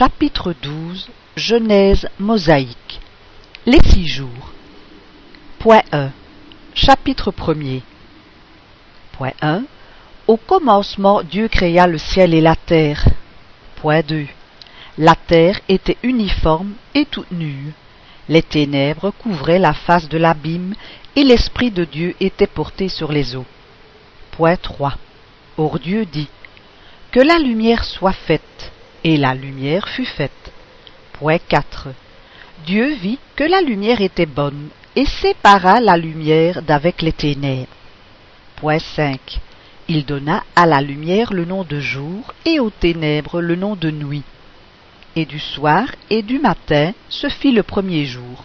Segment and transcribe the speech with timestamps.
[0.00, 3.00] Chapitre 12 Genèse mosaïque.
[3.66, 4.54] Les six jours.
[5.58, 6.10] Point 1
[6.74, 7.82] Chapitre 1er
[9.12, 9.64] Point 1
[10.26, 13.04] Au commencement Dieu créa le ciel et la terre.
[13.76, 14.26] Point 2
[14.96, 17.74] La terre était uniforme et toute nue.
[18.30, 20.76] Les ténèbres couvraient la face de l'abîme
[21.14, 23.44] et l'Esprit de Dieu était porté sur les eaux.
[24.30, 24.94] Point 3
[25.58, 26.30] Or Dieu dit
[27.12, 28.72] Que la lumière soit faite
[29.04, 30.52] et la lumière fut faite.
[31.12, 31.88] Point 4.
[32.66, 37.68] Dieu vit que la lumière était bonne, et sépara la lumière d'avec les ténèbres.
[38.56, 39.40] Point 5.
[39.88, 43.90] Il donna à la lumière le nom de jour, et aux ténèbres le nom de
[43.90, 44.24] nuit.
[45.16, 48.44] Et du soir et du matin se fit le premier jour.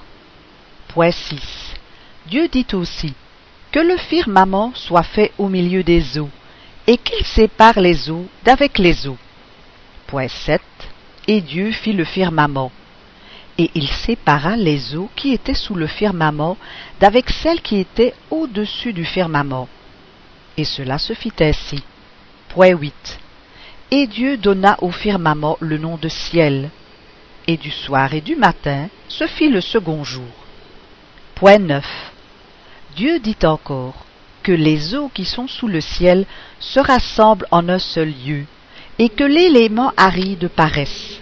[0.88, 1.76] Point 6.
[2.28, 3.14] Dieu dit aussi
[3.72, 6.30] que le firmament soit fait au milieu des eaux,
[6.88, 9.18] et qu'il sépare les eaux d'avec les eaux.
[10.16, 10.62] Point 7.
[11.28, 12.72] Et Dieu fit le firmament.
[13.58, 16.56] Et il sépara les eaux qui étaient sous le firmament
[17.02, 19.68] d'avec celles qui étaient au-dessus du firmament.
[20.56, 21.84] Et cela se fit ainsi.
[22.48, 23.20] Point 8.
[23.92, 26.70] Et Dieu donna au firmament le nom de ciel.
[27.46, 30.32] Et du soir et du matin se fit le second jour.
[31.36, 31.86] Point 9.
[32.96, 34.06] Dieu dit encore
[34.44, 36.26] que les eaux qui sont sous le ciel
[36.62, 38.46] se rassemblent en un seul lieu,
[38.98, 41.20] et que l'élément aride paraisse.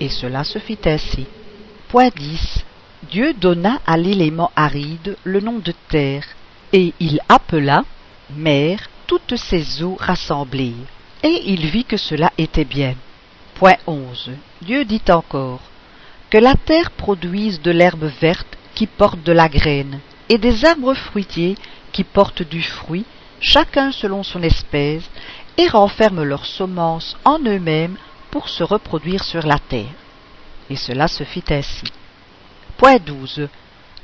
[0.00, 1.26] Et cela se fit ainsi.
[1.88, 2.64] Point 10.
[3.10, 6.24] Dieu donna à l'élément aride le nom de terre,
[6.72, 7.84] et il appela
[8.34, 10.74] mer toutes ces eaux rassemblées.
[11.22, 12.94] Et il vit que cela était bien.
[13.54, 14.32] Point 11.
[14.62, 15.60] Dieu dit encore
[16.30, 20.94] que la terre produise de l'herbe verte qui porte de la graine, et des arbres
[20.94, 21.56] fruitiers
[21.92, 23.04] qui portent du fruit,
[23.40, 25.08] chacun selon son espèce,
[25.58, 27.96] et renferment leurs semences en eux-mêmes
[28.30, 29.94] pour se reproduire sur la terre.
[30.68, 31.86] Et cela se fit ainsi.
[32.76, 33.48] Point 12.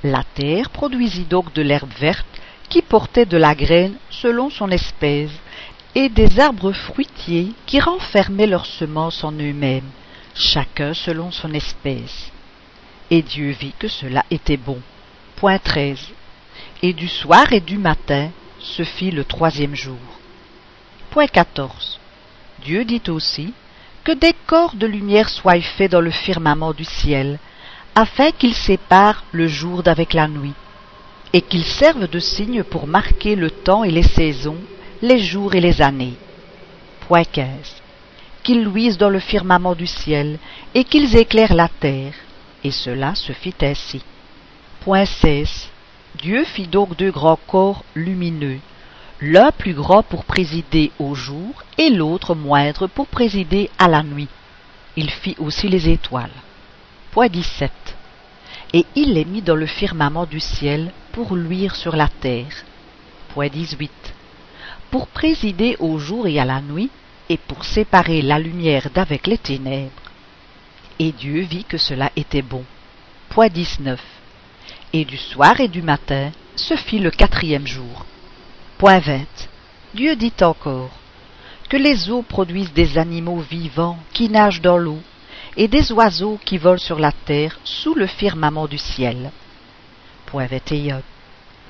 [0.05, 2.27] La terre produisit donc de l'herbe verte
[2.69, 5.31] qui portait de la graine selon son espèce,
[5.95, 9.91] et des arbres fruitiers qui renfermaient leurs semences en eux-mêmes,
[10.35, 12.33] chacun selon son espèce.
[13.11, 14.81] Et Dieu vit que cela était bon.
[15.37, 15.99] Point 13.
[16.83, 19.99] Et du soir et du matin se fit le troisième jour.
[21.13, 22.01] Point 14.
[22.65, 23.53] Dieu dit aussi
[24.03, 27.39] que des corps de lumière soient faits dans le firmament du ciel,
[27.95, 30.55] afin qu'ils séparent le jour d'avec la nuit,
[31.35, 34.57] et qu'ils servent de signe pour marquer le temps et les saisons,
[35.03, 36.15] les jours et les années.
[37.07, 37.47] Point 15.
[38.43, 40.39] Qu'ils luisent dans le firmament du ciel,
[40.75, 42.15] et qu'ils éclairent la terre,
[42.65, 44.03] et cela se fit ainsi.
[44.81, 45.69] Point 16.
[46.23, 48.61] Dieu fit donc deux grands corps lumineux,
[49.23, 54.29] l'un plus grand pour présider au jour et l'autre moindre pour présider à la nuit.
[54.97, 56.35] Il fit aussi les étoiles.
[57.13, 57.71] Point 17.
[58.73, 62.65] Et il les mit dans le firmament du ciel pour luire sur la terre.
[63.29, 63.93] Point 18.
[64.91, 66.91] Pour présider au jour et à la nuit,
[67.29, 69.93] et pour séparer la lumière d'avec les ténèbres.
[70.99, 72.65] Et Dieu vit que cela était bon.
[73.29, 74.01] Point 19.
[74.93, 78.05] Et du soir et du matin se fit le quatrième jour.
[78.83, 79.27] Point 20.
[79.95, 80.91] Dieu dit encore
[81.69, 84.99] que les eaux produisent des animaux vivants qui nagent dans l'eau
[85.57, 89.31] et des oiseaux qui volent sur la terre sous le firmament du ciel.
[90.27, 91.01] Point 21.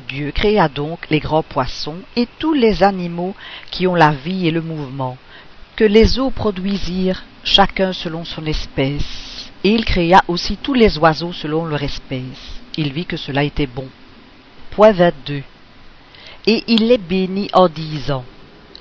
[0.09, 3.35] Dieu créa donc les grands poissons et tous les animaux
[3.71, 5.19] qui ont la vie et le mouvement,
[5.77, 11.35] que les eaux produisirent chacun selon son espèce, et il créa aussi tous les oiseaux
[11.35, 12.63] selon leur espèce.
[12.79, 13.89] Il vit que cela était bon.
[14.71, 15.43] Point 22
[16.47, 18.25] et il les bénit en disant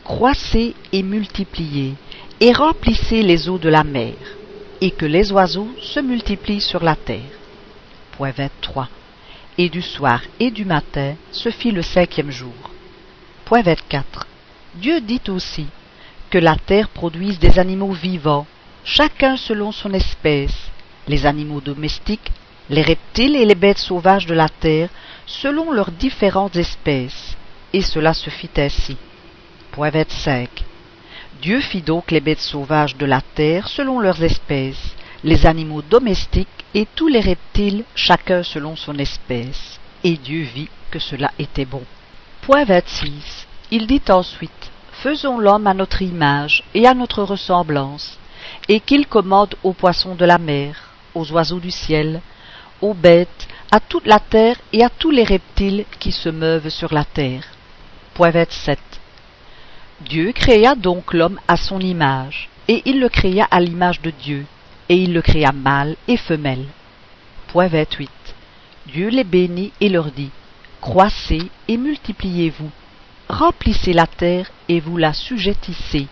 [0.04, 1.94] Croissez et multipliez,
[2.40, 4.16] et remplissez les eaux de la mer,
[4.82, 7.22] et que les oiseaux se multiplient sur la terre.
[8.14, 8.90] Point 23.
[9.58, 12.54] Et du soir et du matin se fit le cinquième jour.
[13.46, 14.26] Point 24.
[14.76, 15.68] Dieu dit aussi
[16.32, 18.48] que la terre produise des animaux vivants,
[18.84, 20.72] chacun selon son espèce,
[21.08, 22.32] les animaux domestiques,
[22.70, 24.90] les reptiles et les bêtes sauvages de la terre,
[25.28, 27.36] selon leurs différentes espèces,
[27.74, 28.98] et cela se fit ainsi.
[29.72, 30.50] Point 25.
[31.42, 36.48] Dieu fit donc les bêtes sauvages de la terre selon leurs espèces, les animaux domestiques
[36.74, 39.80] et tous les reptiles, chacun selon son espèce.
[40.04, 41.84] Et Dieu vit que cela était bon.
[42.42, 43.48] Point 26.
[43.72, 48.20] Il dit ensuite, Faisons l'homme à notre image et à notre ressemblance,
[48.70, 52.22] et qu'il commande aux poissons de la mer, aux oiseaux du ciel,
[52.82, 56.94] aux bêtes, à toute la terre et à tous les reptiles qui se meuvent sur
[56.94, 57.44] la terre.
[58.22, 58.78] Point 27.
[60.02, 64.46] Dieu créa donc l'homme à son image, et il le créa à l'image de Dieu,
[64.90, 66.68] et il le créa mâle et femelle.
[67.48, 68.12] Point 28.
[68.86, 70.30] Dieu les bénit et leur dit,
[70.82, 72.70] Croissez et multipliez-vous,
[73.28, 76.06] remplissez la terre et vous la sujettissez,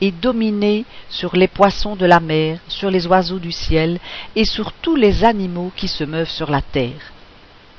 [0.00, 3.98] et dominez sur les poissons de la mer, sur les oiseaux du ciel,
[4.36, 7.12] et sur tous les animaux qui se meuvent sur la terre.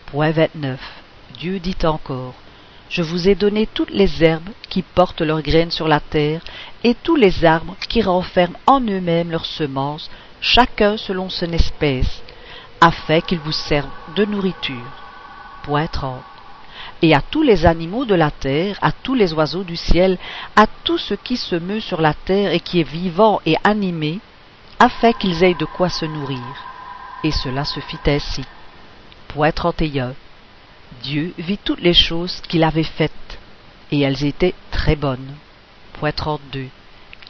[0.08, 0.78] Point 29.
[1.40, 2.34] Dieu dit encore,
[2.90, 6.42] Je vous ai donné toutes les herbes qui portent leurs graines sur la terre,
[6.84, 10.10] et tous les arbres qui renferment en eux-mêmes leurs semences,
[10.42, 12.22] chacun selon son espèce,
[12.80, 14.92] afin qu'ils vous servent de nourriture.
[15.64, 16.24] Point 30
[17.02, 20.18] et à tous les animaux de la terre, à tous les oiseaux du ciel,
[20.56, 24.20] à tout ce qui se meut sur la terre et qui est vivant et animé,
[24.80, 26.44] afin qu'ils aient de quoi se nourrir.
[27.24, 28.44] Et cela se fit ainsi.
[29.28, 30.14] Point 31.
[31.02, 33.40] Dieu vit toutes les choses qu'il avait faites,
[33.92, 35.36] et elles étaient très bonnes.
[35.94, 36.68] Point 32.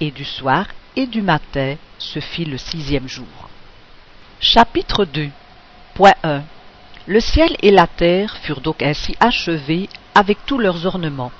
[0.01, 3.49] Et du soir et du matin se fit le sixième jour.
[4.39, 5.29] Chapitre 2.
[5.95, 6.43] Point 1.
[7.07, 11.31] Le ciel et la terre furent donc ainsi achevés avec tous leurs ornements.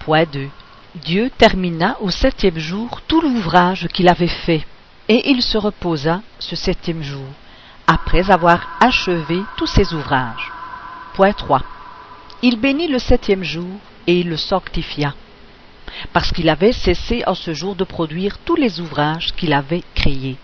[0.00, 0.48] Point 2.
[0.96, 4.66] Dieu termina au septième jour tout l'ouvrage qu'il avait fait,
[5.08, 7.26] et il se reposa ce septième jour,
[7.86, 10.52] après avoir achevé tous ses ouvrages.
[11.16, 11.62] Point 3.
[12.42, 15.14] Il bénit le septième jour, et le sanctifia,
[16.12, 20.36] parce qu'il avait cessé en ce jour de produire tous les ouvrages qu'il avait créés.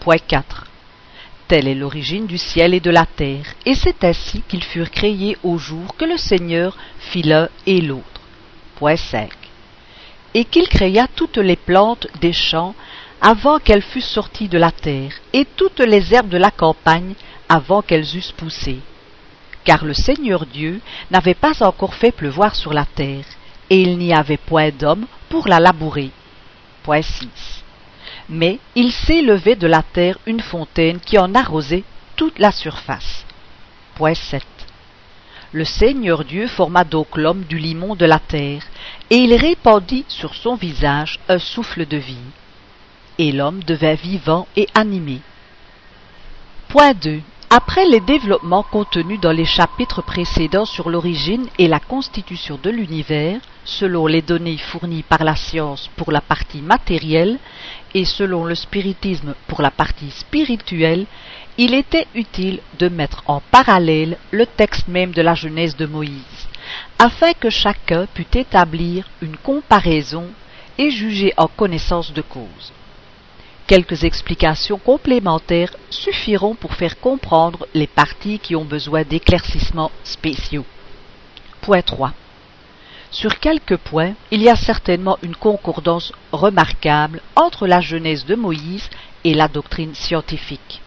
[0.00, 0.64] Point 4.
[1.48, 5.36] Telle est l'origine du ciel et de la terre, et c'est ainsi qu'ils furent créés
[5.42, 8.22] au jour que le Seigneur fit l'un et l'autre.
[8.76, 9.28] Point 5.
[10.32, 12.74] Et qu'il créa toutes les plantes des champs
[13.20, 17.12] avant qu'elles fussent sorties de la terre, et toutes les herbes de la campagne
[17.50, 18.80] avant qu'elles eussent poussé.
[19.64, 20.80] Car le Seigneur Dieu
[21.10, 23.24] n'avait pas encore fait pleuvoir sur la terre,
[23.68, 26.10] et il n'y avait point d'homme pour la labourer.
[26.82, 27.60] Point 6
[28.30, 31.84] mais il s'élevait de la terre une fontaine qui en arrosait
[32.16, 33.26] toute la surface.
[33.96, 34.42] Point 7.
[35.52, 38.62] Le Seigneur Dieu forma donc l'homme du limon de la terre,
[39.10, 42.16] et il répandit sur son visage un souffle de vie.
[43.18, 45.20] Et l'homme devint vivant et animé.
[46.68, 47.20] Point 2.
[47.52, 53.40] Après les développements contenus dans les chapitres précédents sur l'origine et la constitution de l'univers,
[53.64, 57.40] selon les données fournies par la science pour la partie matérielle
[57.92, 61.06] et selon le spiritisme pour la partie spirituelle,
[61.58, 66.46] il était utile de mettre en parallèle le texte même de la Genèse de Moïse,
[67.00, 70.28] afin que chacun pût établir une comparaison
[70.78, 72.72] et juger en connaissance de cause.
[73.70, 80.64] Quelques explications complémentaires suffiront pour faire comprendre les parties qui ont besoin d'éclaircissements spéciaux.
[81.60, 82.12] Point 3.
[83.12, 88.90] Sur quelques points, il y a certainement une concordance remarquable entre la Genèse de Moïse
[89.22, 90.80] et la doctrine scientifique.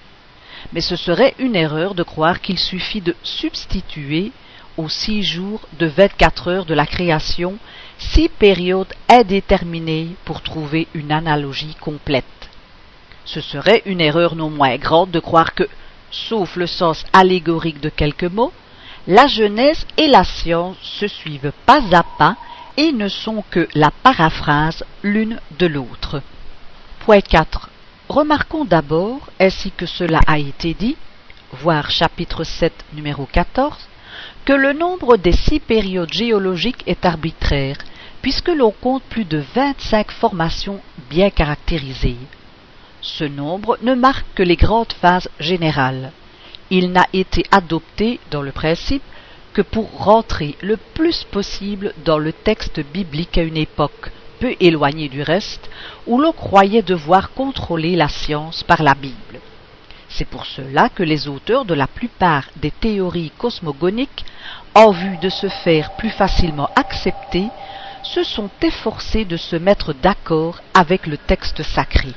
[0.73, 4.33] Mais ce serait une erreur de croire qu'il suffit de substituer
[4.75, 7.57] aux six jours de vingt-quatre heures de la création
[7.97, 12.42] six périodes indéterminées pour trouver une analogie complète.
[13.25, 15.67] Ce serait une erreur non moins grande de croire que,
[16.11, 18.53] sauf le sens allégorique de quelques mots,
[19.07, 22.35] la Genèse et la science se suivent pas à pas
[22.77, 26.21] et ne sont que la paraphrase l'une de l'autre.
[26.99, 27.69] Point 4.
[28.09, 30.95] Remarquons d'abord, ainsi que cela a été dit,
[31.51, 33.77] voir chapitre 7 numéro 14,
[34.45, 37.77] que le nombre des six périodes géologiques est arbitraire,
[38.21, 42.17] puisque l'on compte plus de vingt-cinq formations bien caractérisées.
[43.03, 46.13] Ce nombre ne marque que les grandes phases générales.
[46.69, 49.03] Il n'a été adopté dans le principe
[49.51, 55.09] que pour rentrer le plus possible dans le texte biblique à une époque peu éloignée
[55.09, 55.69] du reste,
[56.07, 59.41] où l'on croyait devoir contrôler la science par la Bible.
[60.07, 64.23] C'est pour cela que les auteurs de la plupart des théories cosmogoniques,
[64.75, 67.47] en vue de se faire plus facilement accepter,
[68.03, 72.13] se sont efforcés de se mettre d'accord avec le texte sacré.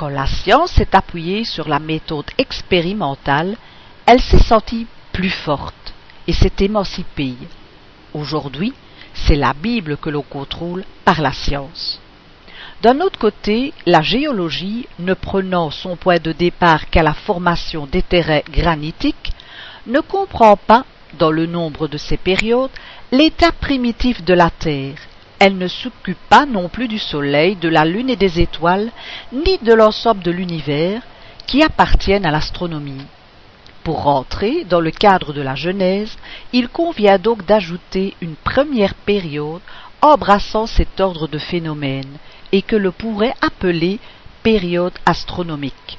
[0.00, 3.58] Quand la science s'est appuyée sur la méthode expérimentale,
[4.06, 5.92] elle s'est sentie plus forte
[6.26, 7.34] et s'est émancipée.
[8.14, 8.72] Aujourd'hui,
[9.12, 12.00] c'est la Bible que l'on contrôle par la science.
[12.80, 18.00] D'un autre côté, la géologie, ne prenant son point de départ qu'à la formation des
[18.00, 19.32] terrains granitiques,
[19.86, 20.86] ne comprend pas,
[21.18, 22.70] dans le nombre de ces périodes,
[23.12, 24.96] l'état primitif de la Terre
[25.40, 28.92] elle ne s'occupe pas non plus du Soleil, de la Lune et des étoiles,
[29.32, 31.02] ni de l'ensemble de l'univers,
[31.46, 33.06] qui appartiennent à l'astronomie.
[33.82, 36.14] Pour rentrer dans le cadre de la Genèse,
[36.52, 39.62] il convient donc d'ajouter une première période
[40.02, 42.18] embrassant cet ordre de phénomènes,
[42.52, 43.98] et que l'on pourrait appeler
[44.42, 45.98] période astronomique.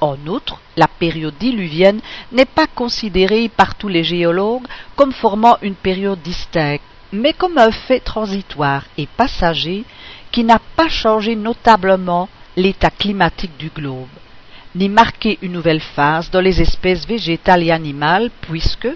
[0.00, 2.00] En outre, la période diluvienne
[2.30, 6.82] n'est pas considérée par tous les géologues comme formant une période distincte,
[7.12, 9.84] mais comme un fait transitoire et passager
[10.32, 14.08] qui n'a pas changé notablement l'état climatique du globe,
[14.74, 18.88] ni marqué une nouvelle phase dans les espèces végétales et animales, puisque,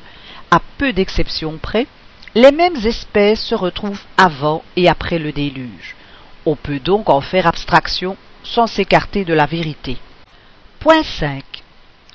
[0.50, 1.86] à peu d'exceptions près,
[2.34, 5.96] les mêmes espèces se retrouvent avant et après le déluge.
[6.46, 9.96] On peut donc en faire abstraction sans s'écarter de la vérité.
[10.80, 11.42] Point 5.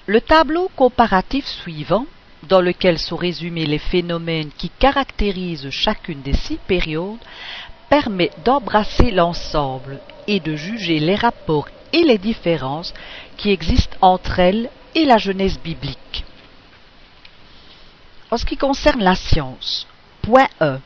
[0.05, 2.05] Le tableau comparatif suivant,
[2.47, 7.19] dans lequel sont résumés les phénomènes qui caractérisent chacune des six périodes,
[7.89, 12.93] permet d'embrasser l'ensemble et de juger les rapports et les différences
[13.37, 16.25] qui existent entre elles et la jeunesse biblique.
[18.31, 19.87] En ce qui concerne la science,
[20.21, 20.79] point 1.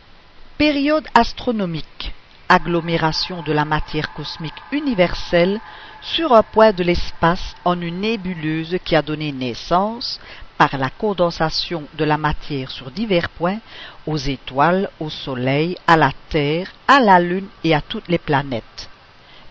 [0.57, 2.13] Période astronomique,
[2.47, 5.59] agglomération de la matière cosmique universelle
[6.03, 10.19] sur un point de l'espace en une nébuleuse qui a donné naissance,
[10.57, 13.59] par la condensation de la matière sur divers points,
[14.05, 18.89] aux étoiles, au Soleil, à la Terre, à la Lune et à toutes les planètes.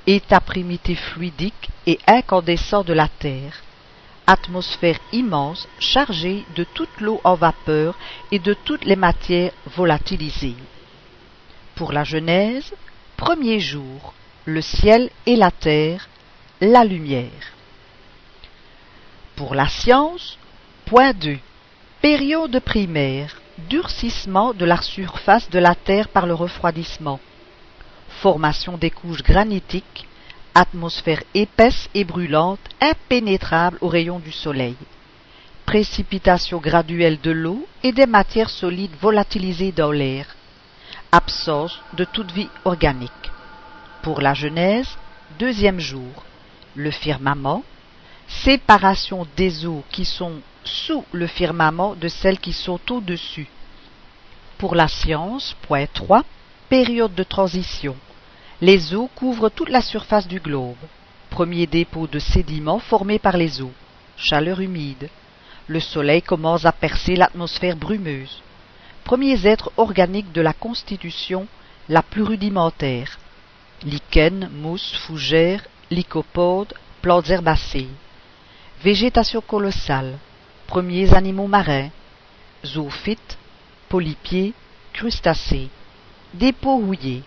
[0.06, 3.62] État primitif fluidique et incandescent de la Terre.
[4.26, 7.96] Atmosphère immense chargée de toute l'eau en vapeur
[8.30, 10.56] et de toutes les matières volatilisées.
[11.74, 12.72] Pour la Genèse,
[13.16, 16.08] premier jour, le ciel et la terre,
[16.62, 17.52] la lumière.
[19.34, 20.38] Pour la science,
[20.86, 21.36] point 2.
[22.00, 27.18] Période primaire, durcissement de la surface de la Terre par le refroidissement.
[28.20, 30.06] Formation des couches granitiques,
[30.54, 34.76] atmosphère épaisse et brûlante, impénétrable aux rayons du soleil.
[35.66, 40.36] Précipitation graduelle de l'eau et des matières solides volatilisées dans l'air.
[41.10, 43.32] Absence de toute vie organique.
[44.02, 44.96] Pour la Genèse,
[45.40, 46.22] deuxième jour
[46.74, 47.64] le firmament,
[48.28, 53.48] séparation des eaux qui sont sous le firmament de celles qui sont au-dessus.
[54.58, 56.24] Pour la science, point 3,
[56.68, 57.96] période de transition.
[58.60, 60.76] Les eaux couvrent toute la surface du globe.
[61.30, 63.72] Premier dépôt de sédiments formés par les eaux.
[64.16, 65.08] Chaleur humide.
[65.66, 68.42] Le soleil commence à percer l'atmosphère brumeuse.
[69.04, 71.46] Premiers êtres organiques de la constitution
[71.88, 73.18] la plus rudimentaire.
[73.82, 77.88] Lichen, mousse, fougères, lycopodes, plantes herbacées.
[78.82, 80.18] Végétation colossale,
[80.66, 81.90] premiers animaux marins,
[82.64, 83.38] zoophytes,
[83.88, 84.54] polypiers,
[84.92, 85.68] crustacés,
[86.34, 87.22] dépôts rouillés.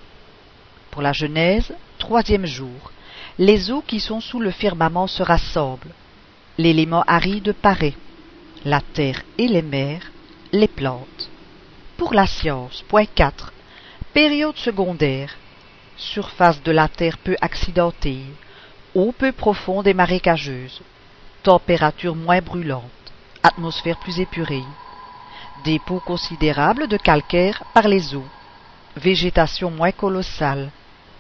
[0.91, 2.91] Pour la Genèse, troisième jour,
[3.37, 5.93] les eaux qui sont sous le firmament se rassemblent,
[6.57, 7.95] l'élément aride paraît,
[8.63, 10.11] la terre et les mers,
[10.51, 11.29] les plantes.
[11.97, 13.53] Pour la science, point 4,
[14.13, 15.35] période secondaire,
[15.97, 18.23] surface de la terre peu accidentée,
[18.95, 20.81] eau peu profonde et marécageuse,
[21.43, 22.83] température moins brûlante,
[23.43, 24.63] atmosphère plus épurée,
[25.65, 28.27] dépôt considérable de calcaire par les eaux,
[28.95, 30.71] végétation moins colossale,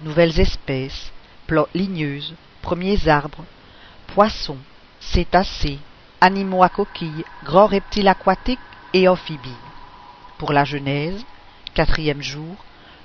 [0.01, 1.11] nouvelles espèces,
[1.47, 3.43] plantes ligneuses, premiers arbres,
[4.07, 4.57] poissons,
[5.01, 5.79] cétacés,
[6.21, 8.59] animaux à coquilles, grands reptiles aquatiques
[8.93, 9.63] et amphibies.
[10.37, 11.25] Pour la Genèse,
[11.73, 12.55] quatrième jour,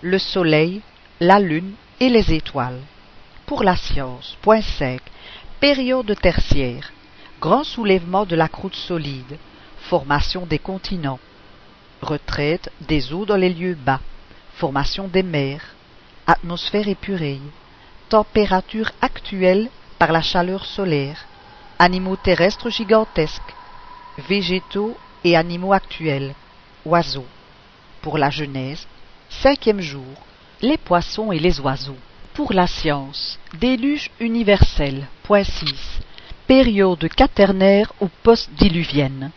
[0.00, 0.80] le soleil,
[1.18, 2.80] la lune et les étoiles
[3.50, 4.36] pour la science.
[4.42, 5.00] Point 5.
[5.58, 6.92] Période tertiaire.
[7.40, 9.38] Grand soulèvement de la croûte solide.
[9.80, 11.18] Formation des continents.
[12.00, 13.98] Retraite des eaux dans les lieux bas.
[14.54, 15.64] Formation des mers.
[16.28, 17.40] Atmosphère épurée.
[18.08, 21.26] Température actuelle par la chaleur solaire.
[21.80, 23.56] Animaux terrestres gigantesques.
[24.28, 26.36] Végétaux et animaux actuels.
[26.84, 27.26] Oiseaux.
[28.00, 28.86] Pour la Genèse.
[29.28, 30.14] Cinquième jour.
[30.62, 31.98] Les poissons et les oiseaux
[32.34, 33.38] pour la science.
[33.58, 35.06] Déluge universel.
[35.22, 36.00] Point 6.
[36.46, 39.30] Période quaternaire ou post-diluvienne.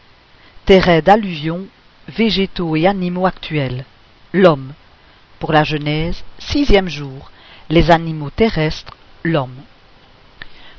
[0.66, 1.66] Terrain d'alluvion,
[2.08, 3.86] végétaux et animaux actuels.
[4.32, 4.74] L'homme.
[5.40, 7.32] Pour la Genèse, sixième jour.
[7.70, 9.62] Les animaux terrestres, l'homme.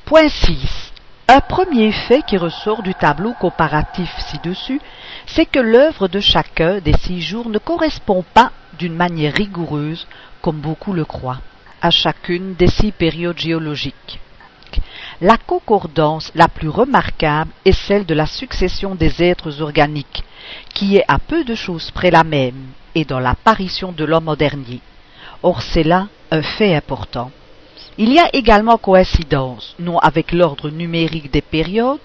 [0.04, 0.92] Point 6.
[1.26, 4.80] Un premier fait qui ressort du tableau comparatif ci-dessus,
[5.26, 10.06] c'est que l'œuvre de chacun des six jours ne correspond pas d'une manière rigoureuse
[10.42, 11.40] comme beaucoup le croient
[11.84, 14.18] à chacune des six périodes géologiques.
[15.20, 20.24] La concordance la plus remarquable est celle de la succession des êtres organiques,
[20.72, 24.34] qui est à peu de choses près la même, et dans l'apparition de l'homme au
[24.34, 24.80] dernier.
[25.42, 27.30] Or c'est là un fait important.
[27.98, 32.00] Il y a également coïncidence, non avec l'ordre numérique des périodes,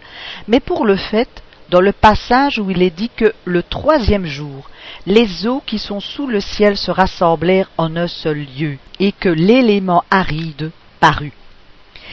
[0.50, 4.70] mais pour le fait dans le passage où il est dit que le troisième jour,
[5.06, 9.30] les eaux qui sont sous le ciel se rassemblèrent en un seul lieu, et que
[9.30, 11.34] l'élément aride parut.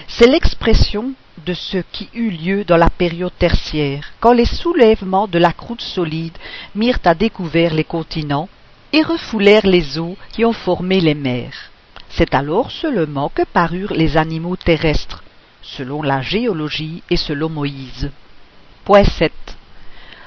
[0.08, 1.12] C'est l'expression
[1.44, 5.82] de ce qui eut lieu dans la période tertiaire, quand les soulèvements de la croûte
[5.82, 6.36] solide
[6.74, 8.48] mirent à découvert les continents
[8.92, 11.70] et refoulèrent les eaux qui ont formé les mers.
[12.08, 15.22] C'est alors seulement que parurent les animaux terrestres,
[15.62, 18.10] selon la géologie et selon Moïse.
[18.86, 19.32] Point 7.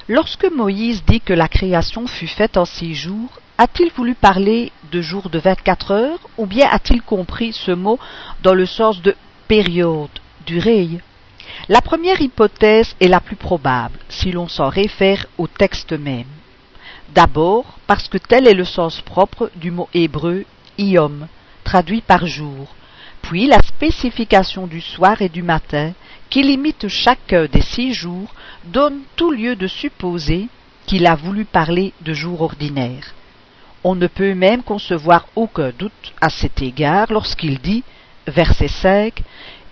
[0.06, 5.00] Lorsque Moïse dit que la création fut faite en six jours, a-t-il voulu parler de
[5.00, 7.98] jours de vingt-quatre heures, ou bien a-t-il compris ce mot
[8.42, 9.16] dans le sens de
[9.48, 10.10] période,
[10.44, 10.90] durée?
[11.70, 16.28] La première hypothèse est la plus probable, si l'on s'en réfère au texte même.
[17.14, 20.44] D'abord, parce que tel est le sens propre du mot hébreu
[20.76, 21.28] iom,
[21.64, 22.74] traduit par jour,
[23.22, 25.92] puis la spécification du soir et du matin,
[26.28, 28.34] qui limite chacun des six jours,
[28.64, 30.48] donne tout lieu de supposer
[30.86, 33.14] qu'il a voulu parler de jour ordinaire.
[33.82, 37.82] On ne peut même concevoir aucun doute à cet égard lorsqu'il dit,
[38.26, 39.22] verset 5,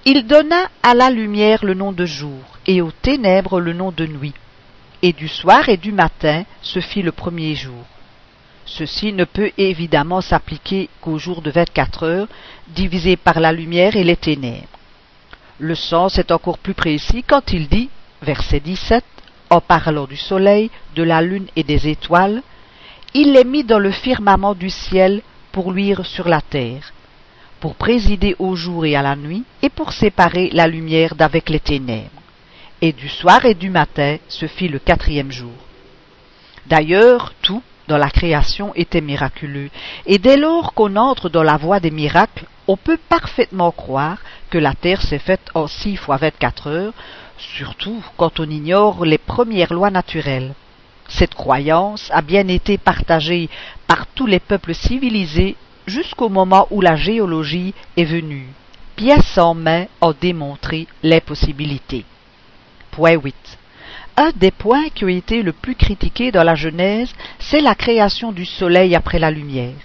[0.05, 4.07] Il donna à la lumière le nom de jour, et aux ténèbres le nom de
[4.07, 4.35] nuit.
[5.02, 7.85] Et du soir et du matin se fit le premier jour.
[8.69, 12.29] Ceci ne peut évidemment s'appliquer qu'au jour de vingt-quatre heures,
[12.69, 14.69] divisé par la lumière et les ténèbres.
[15.59, 17.89] Le sens est encore plus précis quand il dit,
[18.23, 19.03] verset 17,
[19.51, 22.43] en parlant du soleil, de la lune et des étoiles,
[23.15, 26.93] il les mit dans le firmament du ciel pour luire sur la terre,
[27.61, 31.61] pour présider au jour et à la nuit, et pour séparer la lumière d'avec les
[31.61, 32.23] ténèbres.
[32.83, 35.57] Et du soir et du matin se fit le quatrième jour.
[36.67, 39.71] D'ailleurs, tout, dans la création était miraculeux,
[40.07, 44.18] et dès lors qu'on entre dans la voie des miracles, on peut parfaitement croire
[44.50, 46.92] que la terre s'est faite en six fois vingt-quatre heures,
[47.38, 50.54] surtout quand on ignore les premières lois naturelles.
[51.09, 53.49] Cette croyance a bien été partagée
[53.87, 58.47] par tous les peuples civilisés jusqu'au moment où la géologie est venue,
[58.95, 62.04] pièce en main, en démontrer les possibilités.
[62.90, 63.58] Point 8.
[64.21, 68.33] Un des points qui ont été le plus critiqués dans la Genèse, c'est la création
[68.33, 69.77] du soleil après la lumière.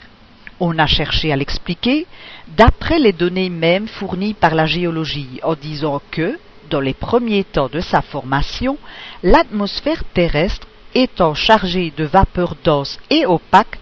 [0.59, 2.07] On a cherché à l'expliquer
[2.47, 6.39] d'après les données mêmes fournies par la géologie en disant que,
[6.71, 8.79] dans les premiers temps de sa formation,
[9.21, 13.77] l'atmosphère terrestre étant chargée de vapeurs denses et opaques,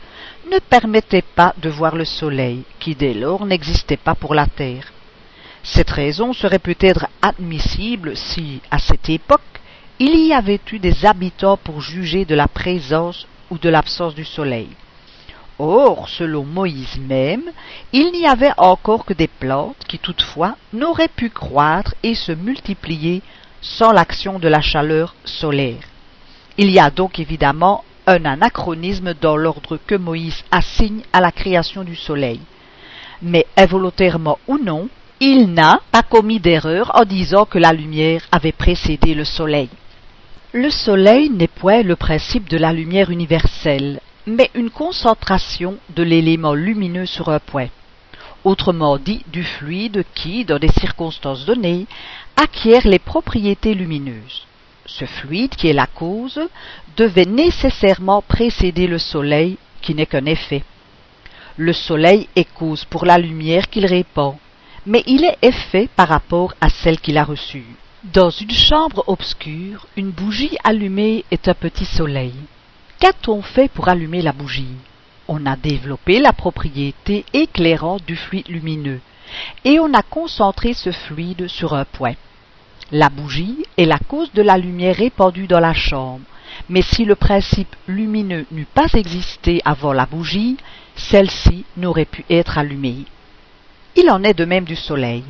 [0.52, 4.92] ne permettait pas de voir le soleil, qui dès lors n'existait pas pour la Terre.
[5.64, 9.40] Cette raison serait peut-être admissible si, à cette époque,
[10.04, 14.26] il y avait eu des habitants pour juger de la présence ou de l'absence du
[14.26, 14.70] soleil.
[15.60, 17.44] Or, selon Moïse même,
[17.94, 23.22] il n'y avait encore que des plantes qui toutefois n'auraient pu croître et se multiplier
[23.62, 25.84] sans l'action de la chaleur solaire.
[26.58, 31.84] Il y a donc évidemment un anachronisme dans l'ordre que Moïse assigne à la création
[31.84, 32.40] du soleil.
[33.22, 38.52] Mais involontairement ou non, il n'a pas commis d'erreur en disant que la lumière avait
[38.52, 39.70] précédé le soleil.
[40.54, 46.54] Le soleil n'est point le principe de la lumière universelle, mais une concentration de l'élément
[46.54, 47.70] lumineux sur un point,
[48.44, 51.86] autrement dit du fluide qui, dans des circonstances données,
[52.36, 54.46] acquiert les propriétés lumineuses.
[54.86, 56.42] Ce fluide, qui est la cause,
[56.98, 60.64] devait nécessairement précéder le soleil, qui n'est qu'un effet.
[61.56, 64.36] Le soleil est cause pour la lumière qu'il répand,
[64.86, 67.64] mais il est effet par rapport à celle qu'il a reçue.
[68.04, 72.34] Dans une chambre obscure, une bougie allumée est un petit soleil.
[73.00, 74.74] Qu'a-t-on fait pour allumer la bougie?
[75.28, 79.02] On a développé la propriété éclairante du fluide lumineux,
[79.64, 82.16] et on a concentré ce fluide sur un point.
[82.92, 86.26] La bougie est la cause de la lumière répandue dans la chambre,
[86.70, 90.58] mais si le principe lumineux n'eût pas existé avant la bougie,
[90.96, 93.06] celle-ci n'aurait pu être allumée.
[93.96, 95.24] Il en est de même du soleil.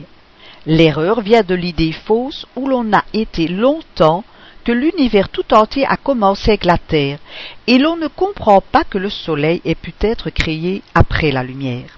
[0.65, 4.23] L'erreur vient de l'idée fausse où l'on a été longtemps
[4.63, 7.17] que l'univers tout entier a commencé avec la Terre,
[7.65, 11.97] et l'on ne comprend pas que le soleil ait pu être créé après la lumière.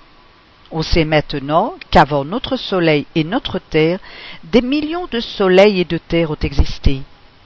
[0.71, 3.99] On sait maintenant qu'avant notre soleil et notre Terre,
[4.45, 7.01] des millions de soleils et de terres ont existé,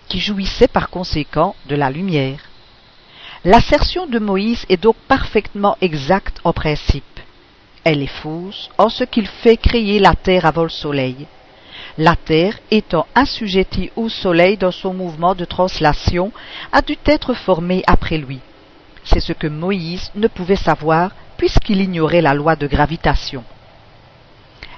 [0.07, 2.39] qui jouissaient par conséquent de la lumière.
[3.43, 7.16] L'assertion de Moïse est donc parfaitement exacte en principe
[7.87, 11.25] elle est fausse en ce qu'il fait créer la terre avant le soleil.
[11.97, 16.33] La terre étant assujettie au soleil dans son mouvement de translation
[16.73, 18.39] a dû être formée après lui.
[19.05, 23.45] C'est ce que Moïse ne pouvait savoir puisqu'il ignorait la loi de gravitation.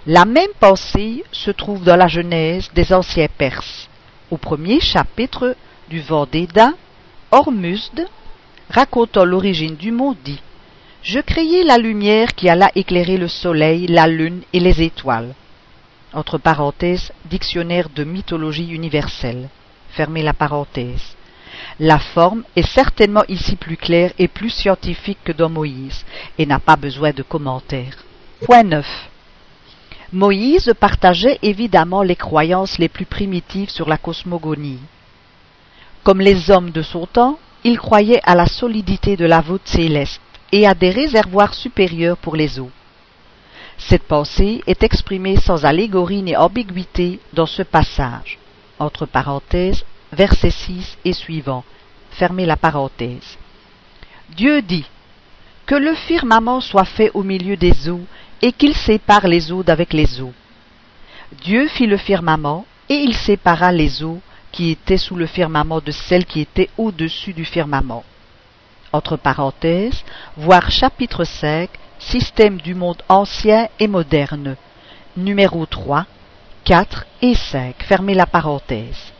[0.05, 3.89] La même pensée se trouve dans la Genèse des anciens Perses.
[4.29, 5.55] Au premier chapitre
[5.89, 6.73] du Vendéda,
[7.31, 8.07] Hormuzd,
[8.69, 10.39] racontant l'origine du mot, dit
[11.01, 15.33] je créai la lumière qui alla éclairer le soleil, la lune et les étoiles.
[16.11, 19.47] entre parenthèses, dictionnaire de mythologie universelle,
[19.91, 21.15] fermez la parenthèse.
[21.79, 26.03] La forme est certainement ici plus claire et plus scientifique que dans Moïse,
[26.39, 27.95] et n'a pas besoin de commentaires.
[28.41, 29.09] Point 9.
[30.11, 34.79] Moïse partageait évidemment les croyances les plus primitives sur la cosmogonie.
[36.03, 40.21] Comme les hommes de son temps, il croyait à la solidité de la voûte céleste
[40.51, 42.71] et à des réservoirs supérieurs pour les eaux.
[43.77, 48.37] Cette pensée est exprimée sans allégorie ni ambiguïté dans ce passage,
[48.77, 51.63] entre parenthèses, verset 6 et suivant,
[52.11, 53.37] fermez la parenthèse.
[54.35, 54.85] Dieu dit
[55.65, 58.05] Que le firmament soit fait au milieu des eaux
[58.41, 60.33] et qu'il sépare les eaux d'avec les eaux.
[61.43, 64.19] Dieu fit le firmament, et il sépara les eaux
[64.51, 68.03] qui étaient sous le firmament de celles qui étaient au-dessus du firmament.
[68.91, 70.03] Entre parenthèses,
[70.35, 74.55] voir chapitre 5, Système du monde ancien et moderne,
[75.17, 76.05] numéro 3,
[76.63, 79.13] 4 et 5, fermez la parenthèse.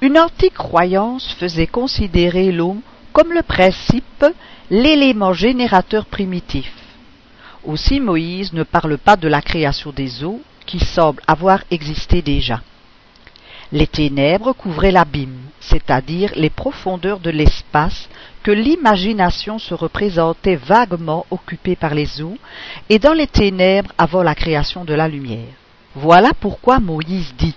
[0.00, 2.78] Une antique croyance faisait considérer l'eau
[3.12, 4.24] comme le principe,
[4.70, 6.72] l'élément générateur primitif.
[7.64, 12.62] Aussi Moïse ne parle pas de la création des eaux, qui semble avoir existé déjà.
[13.72, 18.08] Les ténèbres couvraient l'abîme, c'est-à-dire les profondeurs de l'espace
[18.42, 22.36] que l'imagination se représentait vaguement occupées par les eaux,
[22.90, 25.54] et dans les ténèbres avant la création de la lumière.
[25.94, 27.54] Voilà pourquoi Moïse dit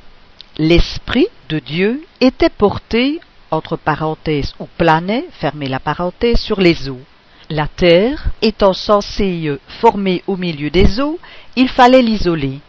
[0.58, 3.20] L'Esprit de Dieu était porté,
[3.52, 7.02] entre parenthèses, ou planait, fermez la parenthèse, sur les eaux.
[7.50, 11.20] La terre étant censée former au milieu des eaux,
[11.58, 12.60] il fallait l'isoler.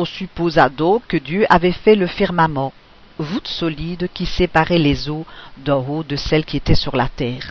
[0.00, 2.72] On supposa donc que Dieu avait fait le firmament,
[3.18, 7.50] voûte solide qui séparait les eaux d'en haut de celles qui étaient sur la terre.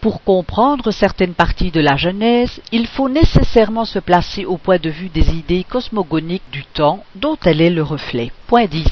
[0.00, 4.88] Pour comprendre certaines parties de la Genèse, il faut nécessairement se placer au point de
[4.88, 8.32] vue des idées cosmogoniques du temps dont elle est le reflet.
[8.46, 8.86] Point 10.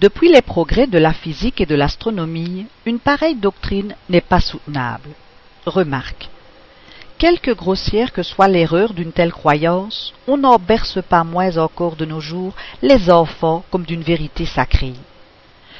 [0.00, 5.10] Depuis les progrès de la physique et de l'astronomie, une pareille doctrine n'est pas soutenable.
[5.66, 6.30] Remarque.
[7.18, 12.04] Quelque grossière que soit l'erreur d'une telle croyance, on n'en berce pas moins encore de
[12.04, 14.92] nos jours les enfants comme d'une vérité sacrée.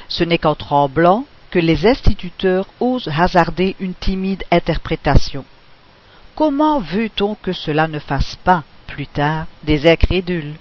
[0.07, 5.45] Ce n'est qu'en tremblant que les instituteurs osent hasarder une timide interprétation.
[6.35, 10.55] Comment veut-on que cela ne fasse pas, plus tard, des incrédules?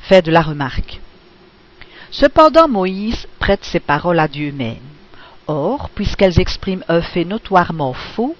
[0.00, 1.00] Fait de la remarque.
[2.10, 4.76] Cependant Moïse prête ses paroles à Dieu même.
[5.46, 8.36] Or, puisqu'elles expriment un fait notoirement faux,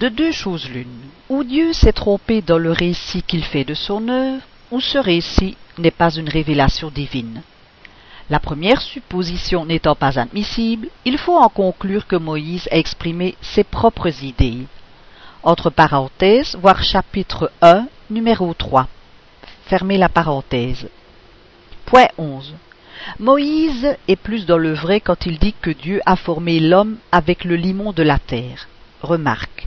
[0.00, 4.08] de deux choses l'une, ou Dieu s'est trompé dans le récit qu'il fait de son
[4.08, 7.42] œuvre, ou ce récit n'est pas une révélation divine.
[8.30, 13.64] La première supposition n'étant pas admissible, il faut en conclure que Moïse a exprimé ses
[13.64, 14.66] propres idées.
[15.42, 18.88] Entre parenthèses, voir chapitre 1, numéro 3.
[19.66, 20.88] Fermez la parenthèse.
[21.84, 22.54] Point 11.
[23.18, 27.44] Moïse est plus dans le vrai quand il dit que Dieu a formé l'homme avec
[27.44, 28.68] le limon de la terre.
[29.02, 29.66] Remarque.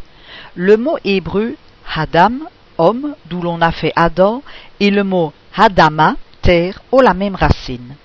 [0.57, 1.55] Le mot hébreu
[1.93, 4.41] Hadam, homme, d'où l'on a fait Adam,
[4.79, 7.95] et le mot Hadama, terre, ont la même racine.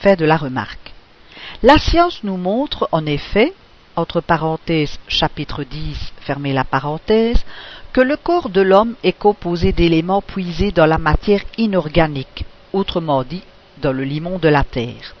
[0.00, 0.92] Fait de la remarque.
[1.62, 3.52] La science nous montre, en effet,
[3.94, 7.44] entre parenthèses chapitre 10, fermez la parenthèse,
[7.92, 13.44] que le corps de l'homme est composé d'éléments puisés dans la matière inorganique, autrement dit
[13.80, 15.14] dans le limon de la terre.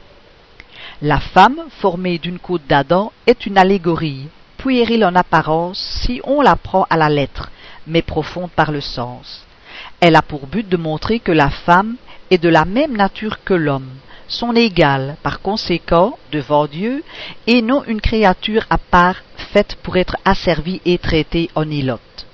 [1.00, 4.26] La femme, formée d'une côte d'Adam, est une allégorie,
[4.62, 7.50] puérile en apparence si on la prend à la lettre,
[7.88, 9.44] mais profonde par le sens.
[9.98, 11.96] Elle a pour but de montrer que la femme
[12.30, 13.90] est de la même nature que l'homme,
[14.28, 17.02] son égale, par conséquent, devant Dieu,
[17.48, 19.16] et non une créature à part
[19.52, 22.26] faite pour être asservie et traitée en ilote.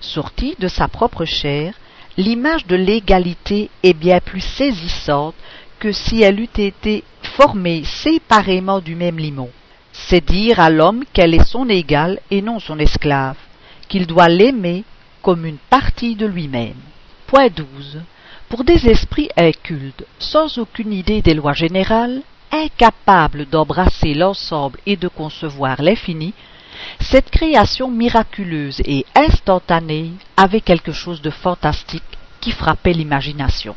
[0.00, 1.72] Sortie de sa propre chair,
[2.18, 5.34] l'image de l'égalité est bien plus saisissante
[5.78, 9.48] que si elle eût été formée séparément du même limon.
[10.14, 13.34] C'est dire à l'homme qu'elle est son égale et non son esclave,
[13.88, 14.84] qu'il doit l'aimer
[15.22, 16.78] comme une partie de lui-même.
[17.26, 18.00] Point 12.
[18.48, 22.22] Pour des esprits incultes, sans aucune idée des lois générales,
[22.52, 26.32] incapables d'embrasser l'ensemble et de concevoir l'infini,
[27.00, 32.04] cette création miraculeuse et instantanée avait quelque chose de fantastique
[32.40, 33.74] qui frappait l'imagination.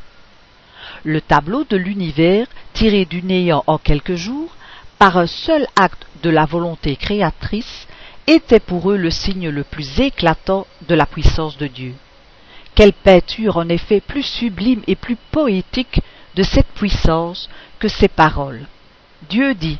[1.04, 4.56] Le tableau de l'univers, tiré du néant en quelques jours,
[5.00, 7.88] par un seul acte de la volonté créatrice,
[8.28, 11.94] était pour eux le signe le plus éclatant de la puissance de Dieu.
[12.76, 16.02] Quelle peinture en effet plus sublime et plus poétique
[16.36, 17.50] de cette puissance
[17.80, 18.68] que ces paroles.
[19.30, 19.80] Dieu dit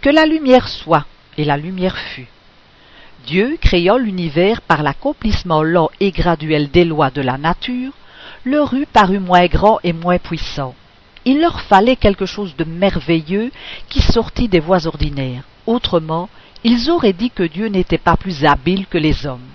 [0.00, 2.28] Que la lumière soit, et la lumière fut.
[3.26, 7.92] Dieu, créant l'univers par l'accomplissement lent et graduel des lois de la nature,
[8.44, 10.74] le rue parut moins grand et moins puissant.
[11.24, 13.50] Il leur fallait quelque chose de merveilleux
[13.88, 15.42] qui sortit des voies ordinaires.
[15.66, 16.28] Autrement,
[16.64, 19.48] ils auraient dit que Dieu n'était pas plus habile que les hommes.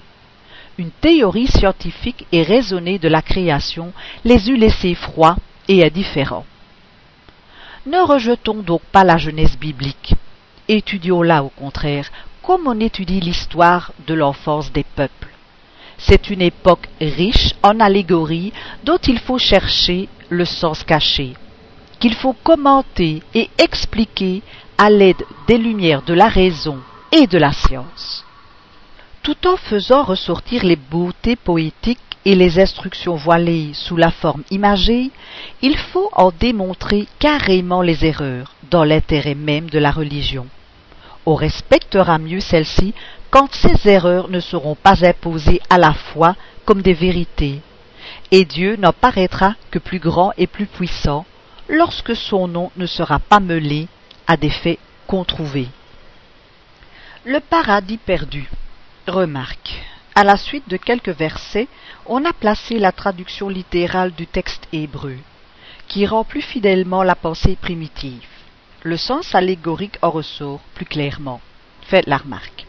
[0.77, 3.93] Une théorie scientifique et raisonnée de la création
[4.23, 6.45] les eût laissés froids et indifférents.
[7.85, 10.13] Ne rejetons donc pas la jeunesse biblique.
[10.67, 12.09] Étudions-la au contraire,
[12.43, 15.29] comme on étudie l'histoire de l'enfance des peuples.
[15.97, 21.33] C'est une époque riche en allégories dont il faut chercher le sens caché,
[21.99, 24.41] qu'il faut commenter et expliquer
[24.81, 26.79] à l'aide des lumières de la raison
[27.11, 28.25] et de la science.
[29.21, 35.11] Tout en faisant ressortir les beautés poétiques et les instructions voilées sous la forme imagée,
[35.61, 40.47] il faut en démontrer carrément les erreurs dans l'intérêt même de la religion.
[41.27, 42.95] On respectera mieux celle-ci
[43.29, 47.61] quand ces erreurs ne seront pas imposées à la fois comme des vérités,
[48.31, 51.27] et Dieu n'en paraîtra que plus grand et plus puissant
[51.69, 53.87] lorsque son nom ne sera pas mêlé
[54.27, 55.69] à des faits controuvés.
[57.25, 58.49] Le paradis perdu.
[59.07, 59.83] Remarque.
[60.15, 61.67] À la suite de quelques versets,
[62.05, 65.17] on a placé la traduction littérale du texte hébreu,
[65.87, 68.27] qui rend plus fidèlement la pensée primitive.
[68.83, 71.41] Le sens allégorique en ressort plus clairement.
[71.83, 72.65] Faites la remarque.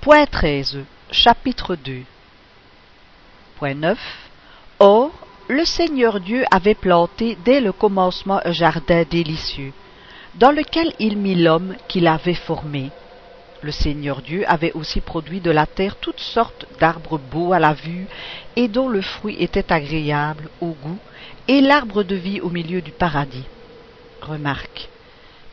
[0.00, 0.78] Point 13.
[1.10, 2.02] Chapitre 2.
[3.56, 3.98] Point 9.
[4.78, 5.10] Or,
[5.48, 9.72] le Seigneur Dieu avait planté dès le commencement un jardin délicieux,
[10.36, 12.90] dans lequel il mit l'homme qu'il avait formé.
[13.62, 17.72] Le Seigneur Dieu avait aussi produit de la terre toutes sortes d'arbres beaux à la
[17.72, 18.06] vue
[18.54, 20.98] et dont le fruit était agréable au goût,
[21.48, 23.44] et l'arbre de vie au milieu du paradis.
[24.20, 24.88] Remarque.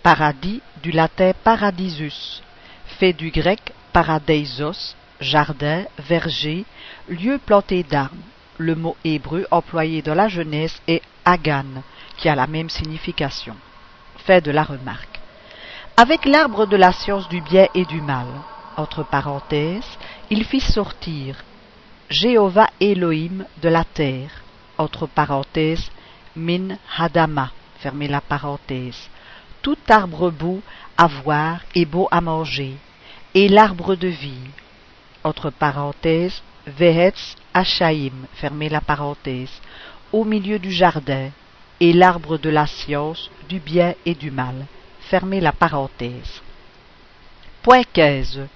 [0.01, 2.43] Paradis du latin paradisus,
[2.99, 3.61] fait du grec
[3.93, 6.65] paradeisos, jardin, verger,
[7.07, 8.17] lieu planté d'arbres.
[8.57, 11.81] Le mot hébreu employé dans la jeunesse est agan,
[12.17, 13.55] qui a la même signification.
[14.25, 15.13] Fait de la remarque
[15.95, 18.25] avec l'arbre de la science du bien et du mal.
[18.77, 19.97] Entre parenthèses,
[20.31, 21.43] il fit sortir
[22.09, 24.31] Jéhovah Elohim de la terre.
[24.77, 25.91] Entre parenthèses,
[26.35, 27.51] Min Hadama.
[27.79, 29.07] Fermez la parenthèse.
[29.61, 30.61] Tout arbre beau
[30.97, 32.75] à voir et beau à manger,
[33.35, 34.49] et l'arbre de vie.
[35.23, 38.13] Entre parenthèses, Vehetz Achaim.
[38.33, 39.61] Fermez la parenthèse.
[40.11, 41.29] Au milieu du jardin,
[41.83, 44.67] et l'arbre de la science du bien et du mal
[45.01, 46.41] fermer la parenthèse.
[47.61, 48.47] Point 15.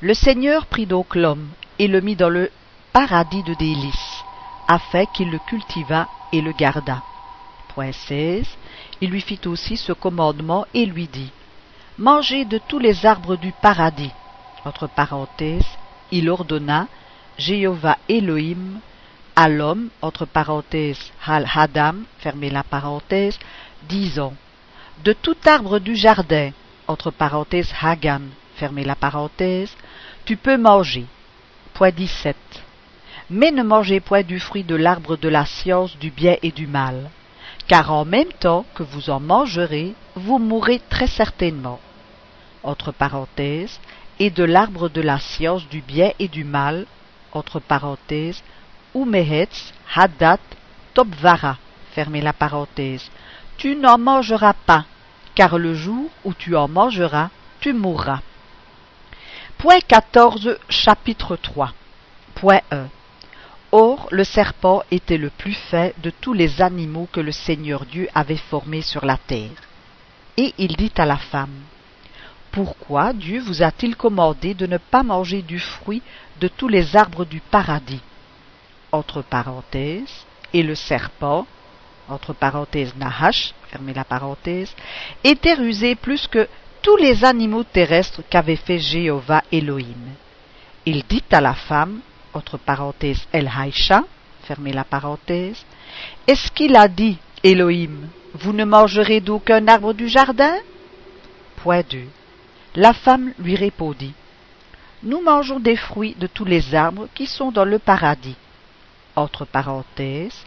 [0.00, 1.48] Le Seigneur prit donc l'homme
[1.80, 2.52] et le mit dans le
[2.92, 4.22] paradis de délices,
[4.68, 7.02] afin qu'il le cultivât et le gardât.
[7.74, 8.46] Point 16.
[9.00, 11.32] Il lui fit aussi ce commandement et lui dit
[11.98, 14.12] Mangez de tous les arbres du paradis.
[14.64, 15.76] Entre parenthèses,
[16.12, 16.86] il ordonna
[17.36, 18.78] Jéhovah Elohim
[19.36, 23.38] à l'homme, entre parenthèses, Hal Hadam, fermez la parenthèse,
[23.88, 24.34] disant
[25.02, 26.52] de tout arbre du jardin,
[26.86, 28.22] entre parenthèses Hagan,
[28.56, 29.74] fermez la parenthèse,
[30.24, 31.06] tu peux manger.
[31.72, 32.36] Point 17.
[33.30, 36.66] Mais ne mangez point du fruit de l'arbre de la science du bien et du
[36.66, 37.10] mal,
[37.66, 41.80] car en même temps que vous en mangerez, vous mourrez très certainement.
[42.62, 43.80] Entre parenthèses,
[44.20, 46.86] et de l'arbre de la science du bien et du mal,
[48.94, 50.38] Umehetz, Hadat,
[50.94, 51.58] Topvara,
[51.92, 53.10] fermez la parenthèse,
[53.56, 54.84] tu n'en mangeras pas,
[55.34, 57.30] car le jour où tu en mangeras,
[57.60, 58.20] tu mourras.
[59.58, 61.72] Point 14, chapitre 3.
[62.34, 62.88] Point 1.
[63.72, 68.08] Or, le serpent était le plus fin de tous les animaux que le Seigneur Dieu
[68.14, 69.50] avait formés sur la terre.
[70.36, 71.62] Et il dit à la femme,
[72.52, 76.02] Pourquoi Dieu vous a-t-il commandé de ne pas manger du fruit
[76.40, 78.02] de tous les arbres du paradis?
[78.94, 81.48] Entre parenthèses, et le serpent,
[82.08, 84.72] entre parenthèses Nahash, fermez la parenthèse,
[85.24, 86.46] était rusé plus que
[86.80, 90.14] tous les animaux terrestres qu'avait fait Jéhovah Elohim.
[90.86, 92.02] Il dit à la femme,
[92.34, 93.50] entre parenthèses El
[94.44, 95.66] fermez la parenthèse,
[96.28, 100.54] est-ce qu'il a dit, Elohim, vous ne mangerez d'aucun arbre du jardin?
[101.56, 102.04] Point 2.
[102.76, 104.14] La femme lui répondit,
[105.02, 108.36] Nous mangeons des fruits de tous les arbres qui sont dans le paradis.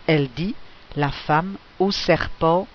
[0.07, 0.55] Elle dit,
[0.95, 2.67] la femme, au serpent,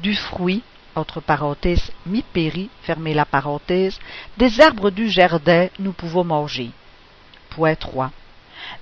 [0.00, 0.62] du fruit,
[0.94, 3.98] entre parenthèses, mi-péri, fermez la parenthèse,
[4.36, 6.70] des arbres du jardin, nous pouvons manger.
[7.50, 8.10] Point 3.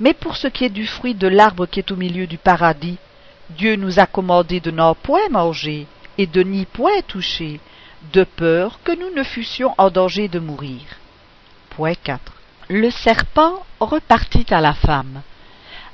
[0.01, 2.99] Mais pour ce qui est du fruit de l'arbre qui est au milieu du paradis,
[3.51, 5.87] Dieu nous a commandé de n'en point manger
[6.19, 7.61] et de n'y point toucher,
[8.13, 10.83] de peur que nous ne fussions en danger de mourir.
[11.71, 12.33] Point 4.
[12.69, 15.23] Le serpent repartit à la femme.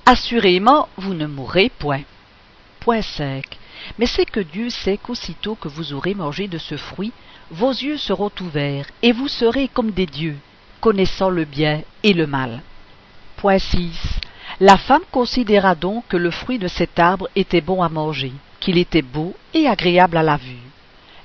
[0.07, 2.03] Assurément vous ne mourrez point.
[2.81, 3.59] Point sec.
[3.99, 7.13] Mais c'est que Dieu sait qu'aussitôt que vous aurez mangé de ce fruit,
[7.51, 10.37] vos yeux seront ouverts, et vous serez comme des dieux,
[10.81, 12.63] connaissant le bien et le mal.
[13.37, 14.21] Point 6.
[14.61, 18.79] La femme considéra donc que le fruit de cet arbre était bon à manger, qu'il
[18.79, 20.57] était beau et agréable à la vue.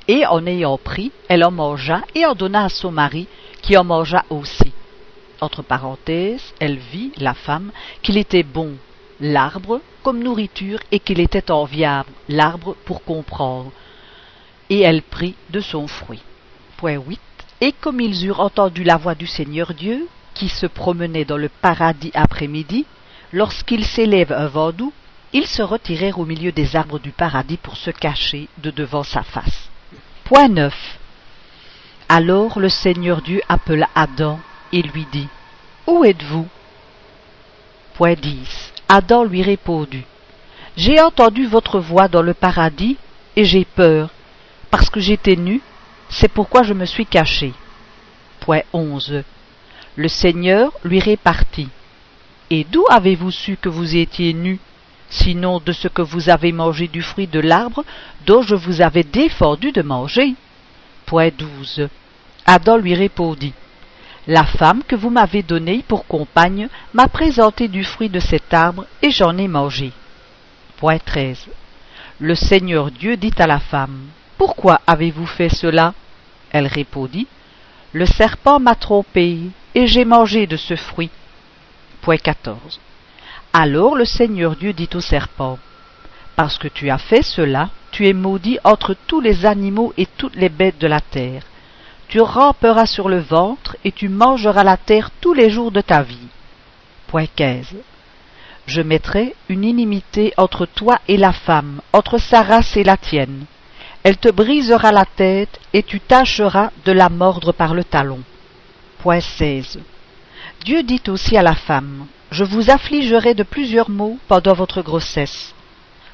[0.07, 3.27] Et en ayant pris, elle en mangea et en donna à son mari,
[3.61, 4.66] qui en mangea aussi.
[5.39, 7.71] Entre parenthèses, elle vit, la femme,
[8.01, 8.75] qu'il était bon,
[9.19, 13.71] l'arbre, comme nourriture, et qu'il était enviable, l'arbre, pour comprendre.
[14.69, 16.21] Et elle prit de son fruit.
[16.77, 17.19] Point 8.
[17.61, 21.49] Et comme ils eurent entendu la voix du Seigneur Dieu, qui se promenait dans le
[21.49, 22.85] paradis après-midi,
[23.33, 24.93] lorsqu'il s'élève un vent doux,
[25.33, 29.23] ils se retirèrent au milieu des arbres du paradis pour se cacher de devant sa
[29.23, 29.69] face.
[30.23, 30.99] Point 9.
[32.09, 34.39] Alors le Seigneur Dieu appela Adam
[34.73, 35.27] et lui dit
[35.85, 36.47] Où êtes-vous?
[37.95, 38.73] Point 10.
[38.89, 40.03] Adam lui répondit
[40.75, 42.97] J'ai entendu votre voix dans le paradis
[43.35, 44.09] et j'ai peur,
[44.71, 45.61] parce que j'étais nu,
[46.09, 47.53] c'est pourquoi je me suis caché.
[48.39, 49.23] Point 11.
[49.95, 51.69] Le Seigneur lui répartit
[52.49, 54.59] Et d'où avez-vous su que vous étiez nu
[55.09, 57.83] sinon de ce que vous avez mangé du fruit de l'arbre
[58.25, 60.35] dont je vous avais défendu de manger?
[61.05, 61.87] Point 12.
[62.45, 63.53] Adam lui répondit
[64.27, 68.85] La femme que vous m'avez donnée pour compagne m'a présenté du fruit de cet arbre
[69.01, 69.93] et j'en ai mangé.
[70.75, 71.47] Point 13.
[72.19, 75.93] Le Seigneur Dieu dit à la femme Pourquoi avez-vous fait cela?
[76.51, 77.27] Elle répondit
[77.93, 79.39] Le serpent m'a trompé
[79.73, 81.09] et j'ai mangé de ce fruit.
[82.01, 82.81] Point 14.
[83.53, 85.57] Alors le Seigneur Dieu dit au serpent,
[86.35, 90.35] Parce que tu as fait cela, tu es maudit entre tous les animaux et toutes
[90.35, 91.43] les bêtes de la terre.
[92.09, 96.03] Tu ramperas sur le ventre et tu mangeras la terre tous les jours de ta
[96.03, 96.27] vie.
[97.07, 97.75] Point 15.
[98.65, 103.45] Je mettrai une inimité entre toi et la femme, entre sa race et la tienne.
[104.03, 108.19] Elle te brisera la tête et tu tâcheras de la mordre par le talon.
[108.99, 109.79] Point 16.
[110.63, 115.53] Dieu dit aussi à la femme, je vous affligerai de plusieurs maux pendant votre grossesse.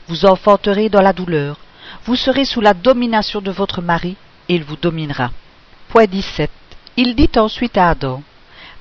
[0.07, 1.57] Vous enfanterez dans la douleur.
[2.05, 4.15] Vous serez sous la domination de votre mari,
[4.49, 5.31] et il vous dominera.
[5.93, 6.49] Point 17.
[6.97, 8.23] Il dit ensuite à Adam,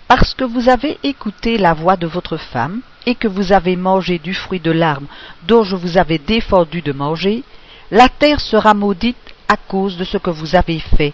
[0.09, 4.19] Parce que vous avez écouté la voix de votre femme, et que vous avez mangé
[4.19, 5.09] du fruit de l'arbre
[5.47, 7.43] dont je vous avais défendu de manger,
[7.91, 11.13] la terre sera maudite à cause de ce que vous avez fait,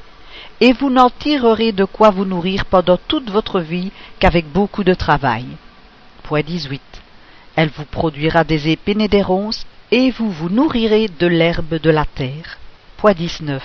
[0.61, 4.95] et vous n'en tirerez de quoi vous nourrir pendant toute votre vie qu'avec beaucoup de
[4.95, 5.47] travail.
[6.31, 6.81] 18.
[7.57, 11.91] Elle vous produira des épines et des ronces, et vous vous nourrirez de l'herbe de
[11.91, 12.57] la terre.
[12.99, 13.61] Point 19.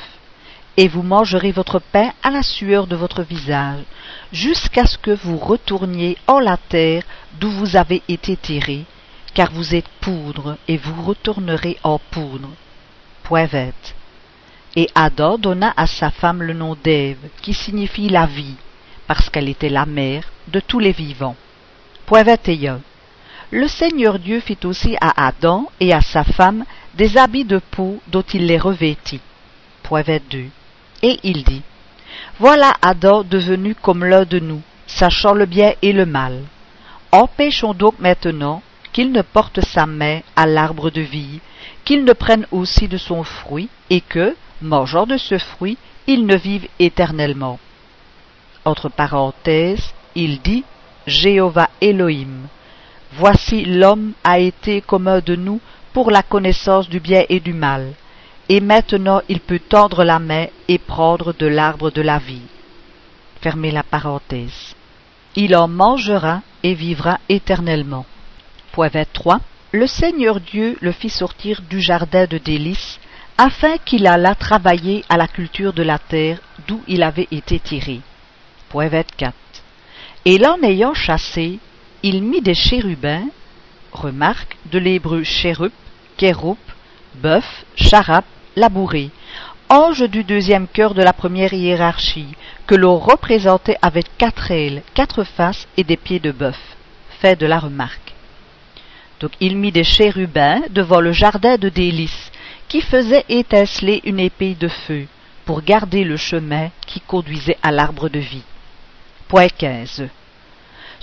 [0.75, 3.83] Et vous mangerez votre pain à la sueur de votre visage,
[4.31, 7.03] jusqu'à ce que vous retourniez en la terre
[7.39, 8.86] d'où vous avez été tiré,
[9.36, 12.49] car vous êtes poudre, et vous retournerez en poudre.
[13.23, 13.71] Point 20.
[14.75, 18.55] Et Adam donna à sa femme le nom d'Ève, qui signifie la vie,
[19.05, 21.36] parce qu'elle était la mère de tous les vivants.
[22.07, 22.81] Point 21.
[23.51, 28.01] Le Seigneur Dieu fit aussi à Adam et à sa femme des habits de peau
[28.07, 29.21] dont il les revêtit.
[29.83, 30.45] Point 22.
[31.03, 31.61] Et il dit,
[32.39, 36.41] Voilà Adam devenu comme l'un de nous, sachant le bien et le mal.
[37.11, 38.63] Empêchons donc maintenant
[38.93, 41.41] qu'il ne porte sa main à l'arbre de vie,
[41.83, 46.35] qu'il ne prenne aussi de son fruit, et que, mangeant de ce fruit, il ne
[46.35, 47.59] vive éternellement.
[48.65, 50.63] Entre parenthèses, il dit
[51.05, 52.47] Jéhovah Elohim.
[53.13, 55.59] Voici l'homme a été comme un de nous
[55.91, 57.93] pour la connaissance du bien et du mal,
[58.49, 62.47] et maintenant il peut tendre la main et prendre de l'arbre de la vie.
[63.41, 64.75] Fermez la parenthèse.
[65.36, 68.06] Il en mangera et vivra éternellement.
[68.71, 69.39] Point 23.
[69.71, 72.99] Le Seigneur Dieu le fit sortir du jardin de délices,
[73.38, 78.01] afin qu'il allât travailler à la culture de la terre d'où il avait été tiré.
[78.69, 79.34] Point 24.
[80.25, 81.60] Et l'en ayant chassé,
[82.03, 83.25] il mit des chérubins,
[83.91, 85.71] remarque de l'hébreu chérub,
[86.17, 86.60] kéroup,
[87.15, 89.09] bœuf, charap, labouré,
[89.69, 92.35] ange du deuxième cœur de la première hiérarchie,
[92.67, 96.59] que l'on représentait avec quatre ailes, quatre faces et des pieds de bœuf.
[97.19, 98.13] Fait de la remarque.
[99.19, 102.31] Donc il mit des chérubins devant le jardin de délices,
[102.67, 105.05] qui faisait étinceler une épée de feu,
[105.45, 108.43] pour garder le chemin qui conduisait à l'arbre de vie.
[109.27, 110.07] Point 15.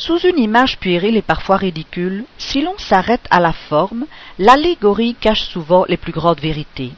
[0.00, 4.06] Sous une image puérile et parfois ridicule, si l'on s'arrête à la forme,
[4.38, 6.92] l'allégorie cache souvent les plus grandes vérités.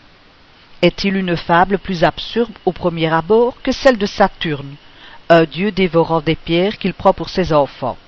[0.82, 4.76] Est-il une fable plus absurde au premier abord que celle de Saturne,
[5.28, 7.98] un dieu dévorant des pierres qu'il prend pour ses enfants?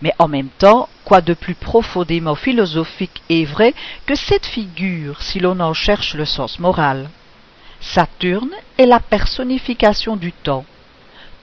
[0.00, 3.74] Mais en même temps, quoi de plus profondément philosophique et vrai
[4.06, 7.10] que cette figure si l'on en cherche le sens moral?
[7.82, 10.64] Saturne est la personnification du temps.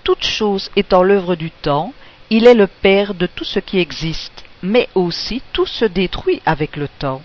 [0.04, 1.94] Toute chose étant l'œuvre du temps,
[2.30, 6.76] il est le père de tout ce qui existe, mais aussi tout se détruit avec
[6.76, 7.22] le temps.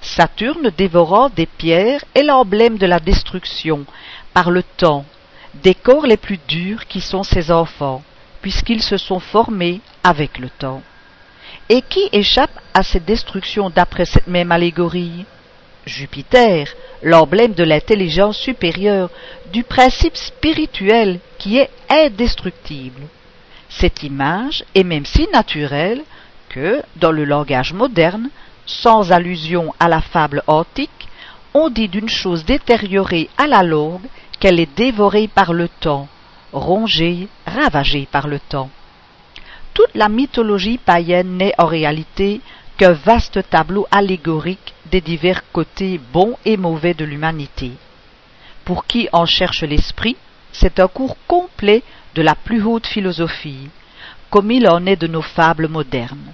[0.00, 3.84] Saturne dévorant des pierres est l'emblème de la destruction
[4.32, 5.04] par le temps,
[5.62, 8.02] des corps les plus durs qui sont ses enfants,
[8.40, 10.82] puisqu'ils se sont formés avec le temps.
[11.68, 15.24] Et qui échappe à cette destruction d'après cette même allégorie?
[15.86, 16.66] Jupiter,
[17.02, 19.10] l'emblème de l'intelligence supérieure,
[19.52, 23.02] du principe spirituel qui est indestructible.
[23.70, 26.02] Cette image est même si naturelle
[26.48, 28.28] que, dans le langage moderne,
[28.66, 31.08] sans allusion à la fable antique,
[31.54, 34.06] on dit d'une chose détériorée à la longue
[34.38, 36.08] qu'elle est dévorée par le temps,
[36.52, 38.70] rongée, ravagée par le temps.
[39.72, 42.40] Toute la mythologie païenne n'est en réalité
[42.76, 47.72] qu'un vaste tableau allégorique des divers côtés bons et mauvais de l'humanité.
[48.64, 50.16] Pour qui en cherche l'esprit,
[50.52, 51.82] c'est un cours complet
[52.14, 53.68] de la plus haute philosophie,
[54.30, 56.32] comme il en est de nos fables modernes.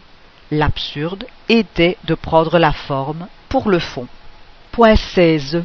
[0.51, 4.07] L'absurde était de prendre la forme pour le fond.
[4.73, 5.65] Point 16.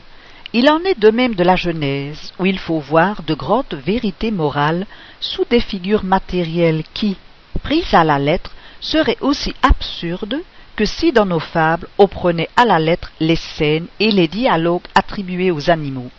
[0.53, 4.31] Il en est de même de la Genèse, où il faut voir de grandes vérités
[4.31, 4.85] morales
[5.19, 7.15] sous des figures matérielles qui,
[7.63, 8.51] prises à la lettre,
[8.81, 10.39] seraient aussi absurdes
[10.75, 14.87] que si dans nos fables on prenait à la lettre les scènes et les dialogues
[14.95, 16.11] attribués aux animaux.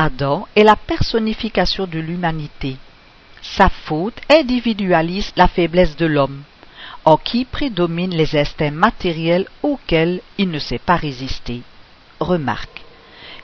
[0.00, 2.76] Adam est la personnification de l'humanité.
[3.42, 6.42] Sa faute individualise la faiblesse de l'homme,
[7.04, 11.62] en qui prédominent les instincts matériels auxquels il ne sait pas résister.
[12.20, 12.84] Remarque.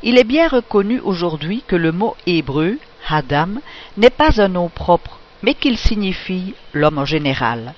[0.04, 2.78] Il est bien reconnu aujourd'hui que le mot hébreu,
[3.08, 3.54] Adam,
[3.96, 7.74] n'est pas un nom propre, mais qu'il signifie l'homme en général.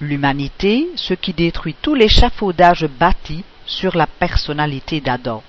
[0.00, 5.42] L'humanité, ce qui détruit tout l'échafaudage bâti sur la personnalité d'Adam.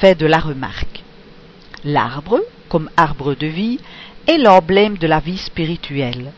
[0.00, 1.03] Fait de la remarque.
[1.84, 3.78] L'arbre, comme arbre de vie,
[4.26, 6.32] est l'emblème de la vie spirituelle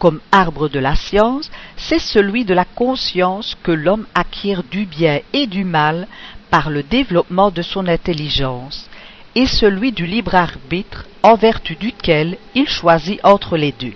[0.00, 5.20] comme arbre de la science, c'est celui de la conscience que l'homme acquiert du bien
[5.34, 6.08] et du mal
[6.50, 8.88] par le développement de son intelligence,
[9.34, 13.92] et celui du libre arbitre en vertu duquel il choisit entre les deux.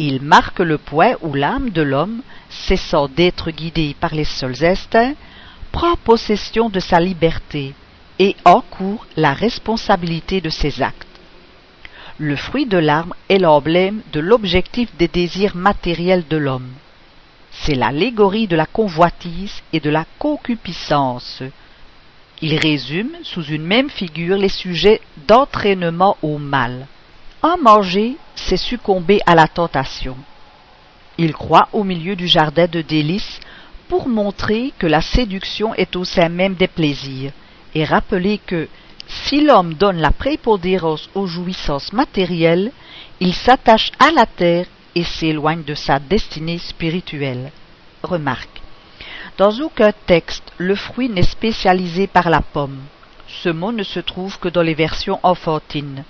[0.00, 5.14] Il marque le point où l'âme de l'homme, cessant d'être guidée par les seuls instincts,
[5.70, 7.74] prend possession de sa liberté
[8.20, 11.06] et encourt la responsabilité de ses actes.
[12.18, 16.70] Le fruit de l'arbre est l'emblème de l'objectif des désirs matériels de l'homme.
[17.50, 21.42] C'est l'allégorie de la convoitise et de la concupiscence.
[22.42, 26.86] Il résume sous une même figure les sujets d'entraînement au mal.
[27.42, 30.16] En manger, c'est succomber à la tentation.
[31.16, 33.40] Il croit au milieu du jardin de délices
[33.88, 37.32] pour montrer que la séduction est au sein même des plaisirs
[37.74, 38.68] et rappeler que
[39.06, 42.72] si l'homme donne la prépondérance aux jouissances matérielles,
[43.18, 47.50] il s'attache à la terre et s'éloigne de sa destinée spirituelle.
[48.02, 48.60] Remarque.
[49.36, 52.78] Dans aucun texte, le fruit n'est spécialisé par la pomme.
[53.28, 56.04] Ce mot ne se trouve que dans les versions enfantines.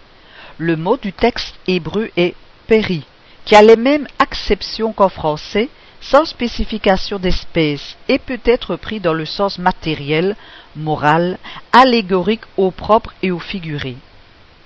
[0.59, 2.35] Le mot du texte hébreu est
[2.67, 3.05] péri,
[3.45, 5.69] qui a les mêmes acceptions qu'en français,
[6.01, 10.37] sans spécification d'espèce, et peut être pris dans le sens matériel,
[10.77, 11.39] moral,
[11.73, 13.97] allégorique au propre et au figuré.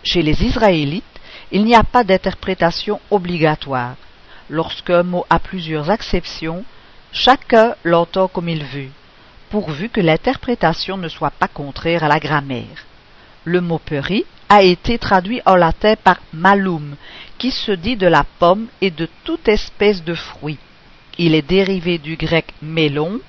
[0.03, 1.05] Chez les Israélites,
[1.51, 3.95] il n'y a pas d'interprétation obligatoire.
[4.51, 6.65] Lorsqu'un mot a plusieurs acceptions,
[7.13, 8.91] chacun l'entend comme il veut,
[9.51, 12.87] pourvu que l'interprétation ne soit pas contraire à la grammaire.
[13.45, 16.97] Le mot peri a été traduit en latin par malum,
[17.39, 20.59] qui se dit de la pomme et de toute espèce de fruit.
[21.19, 23.21] Il est dérivé du grec mélon,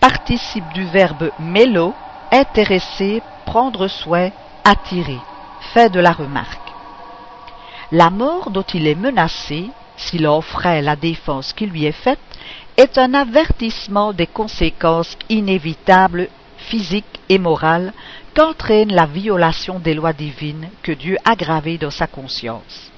[0.00, 1.94] participe du verbe mélo,
[2.30, 4.30] intéresser, prendre soin,
[4.64, 5.18] attirer.
[5.72, 6.72] Fait de la remarque.
[7.90, 12.18] La mort dont il est menacé, s'il offrait la défense qui lui est faite,
[12.76, 16.28] est un avertissement des conséquences inévitables,
[16.58, 17.92] physiques et morales,
[18.34, 22.92] qu'entraîne la violation des lois divines que Dieu a gravées dans sa conscience.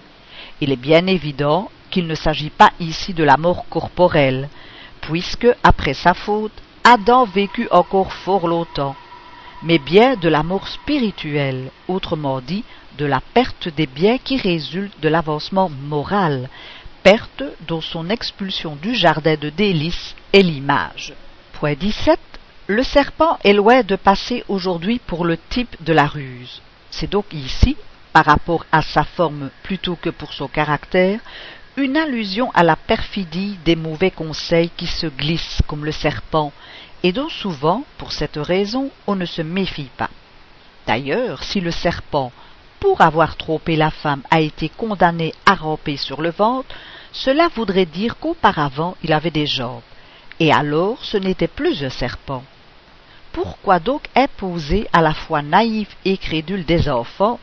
[0.60, 4.48] Il est bien évident qu'il ne s'agit pas ici de la mort corporelle,
[5.00, 6.52] puisque, après sa faute,
[6.84, 8.96] Adam vécut encore fort longtemps,
[9.62, 12.64] mais bien de la mort spirituelle, autrement dit,
[12.96, 16.48] de la perte des biens qui résulte de l'avancement moral,
[17.02, 21.12] perte dont son expulsion du jardin de délices est l'image.
[21.52, 22.18] Point 17.
[22.68, 26.62] Le serpent est loin de passer aujourd'hui pour le type de la ruse.
[26.90, 27.76] C'est donc ici,
[28.14, 31.20] par rapport à sa forme plutôt que pour son caractère,
[31.80, 36.52] une allusion à la perfidie des mauvais conseils qui se glissent comme le serpent,
[37.02, 40.10] et dont souvent, pour cette raison, on ne se méfie pas.
[40.86, 42.32] D'ailleurs, si le serpent,
[42.80, 46.74] pour avoir trompé la femme, a été condamné à ramper sur le ventre,
[47.12, 49.82] cela voudrait dire qu'auparavant il avait des jambes,
[50.38, 52.44] et alors ce n'était plus un serpent.
[53.32, 57.40] Pourquoi donc imposer à la foi naïve et crédule des enfants,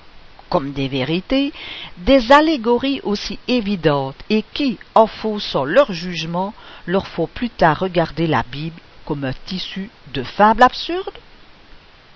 [0.50, 1.54] comme des vérités,
[1.98, 6.54] des allégories aussi évidentes et qui, en faussant leur jugement,
[6.86, 11.18] leur font plus tard regarder la Bible comme un tissu de fables absurdes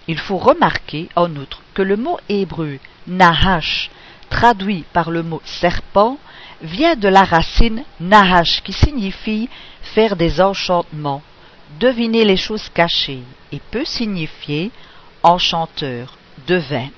[0.08, 3.90] Il faut remarquer, en outre, que le mot hébreu nahash,
[4.30, 6.18] traduit par le mot serpent,
[6.62, 9.50] vient de la racine nahash qui signifie
[9.82, 11.22] faire des enchantements,
[11.80, 14.72] deviner les choses cachées et peut signifier
[15.24, 16.18] enchanteur,
[16.48, 16.90] devin.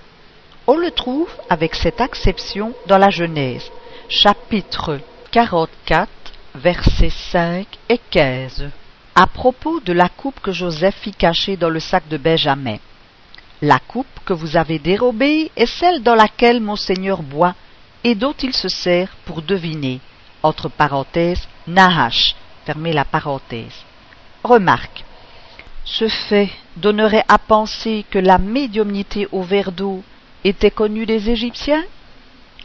[0.66, 3.70] On le trouve avec cette acception dans la Genèse,
[4.08, 5.02] chapitre
[5.32, 6.10] 44,
[6.56, 8.70] versets 5 et 15,
[9.14, 12.78] à propos de la coupe que Joseph fit cacher dans le sac de Benjamin.
[13.62, 17.56] La coupe que vous avez dérobée est celle dans laquelle mon Seigneur boit
[18.06, 20.00] et dont il se sert pour deviner,
[20.44, 22.36] entre parenthèses, Nahash,
[22.66, 22.96] fermez.
[24.46, 25.04] Remarque.
[25.84, 30.02] Ce fait donnerait à penser que la médiumnité au verre d'eau
[30.44, 31.84] était connue des Égyptiens?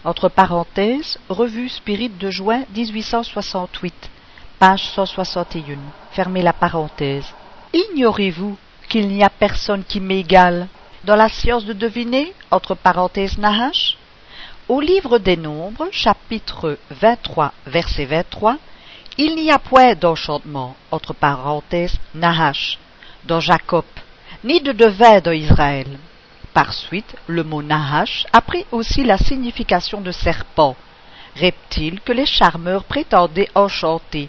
[0.05, 4.11] Entre parenthèses, Revue Spirit de juin 1868,
[4.59, 5.79] page 161.
[6.13, 7.27] Fermez la parenthèse.
[7.73, 8.57] Ignorez-vous
[8.89, 10.69] qu'il n'y a personne qui m'égale
[11.05, 13.97] dans la science de deviner Entre parenthèses Nahash?
[14.69, 18.57] Au livre des Nombres, chapitre 23, verset 23,
[19.17, 22.79] il n'y a point d'enchantement, entre parenthèses, Nahash,
[23.25, 23.85] dans Jacob,
[24.45, 25.87] ni de devin dans Israël.
[26.59, 30.75] Par suite, le mot Nahash a pris aussi la signification de serpent,
[31.37, 34.29] reptile que les charmeurs prétendaient enchanter,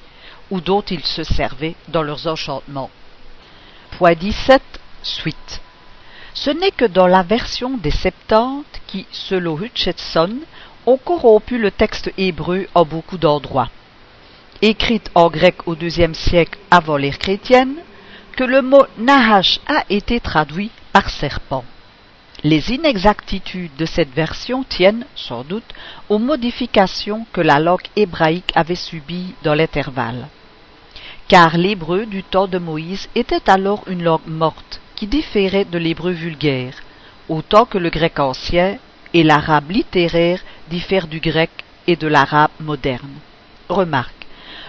[0.51, 2.91] ou dont ils se servaient dans leurs enchantements.
[3.97, 4.61] Point 17.
[5.01, 5.59] Suite.
[6.35, 10.35] Ce n'est que dans la version des Septante qui, selon Hutchetson,
[10.85, 13.71] ont corrompu le texte hébreu en beaucoup d'endroits
[14.61, 17.77] écrite en grec au deuxième siècle avant l'ère chrétienne,
[18.33, 21.65] que le mot Nahash a été traduit par serpent.
[22.43, 25.73] Les inexactitudes de cette version tiennent, sans doute,
[26.07, 30.29] aux modifications que la langue hébraïque avait subies dans l'intervalle.
[31.27, 36.11] Car l'hébreu du temps de Moïse était alors une langue morte qui différait de l'hébreu
[36.11, 36.75] vulgaire,
[37.27, 38.77] autant que le grec ancien
[39.13, 41.51] et l'arabe littéraire diffèrent du grec
[41.87, 43.19] et de l'arabe moderne.
[43.67, 44.27] Remarque.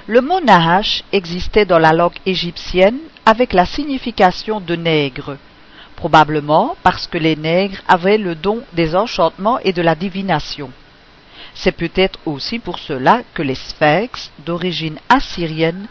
[0.09, 5.37] Le mot Nahash existait dans la langue égyptienne avec la signification de nègre,
[6.01, 10.71] probablement parce que les nègres avaient le don des enchantements et de la divination.
[11.55, 15.87] C'est peut-être aussi pour cela que les sphinx d'origine assyrienne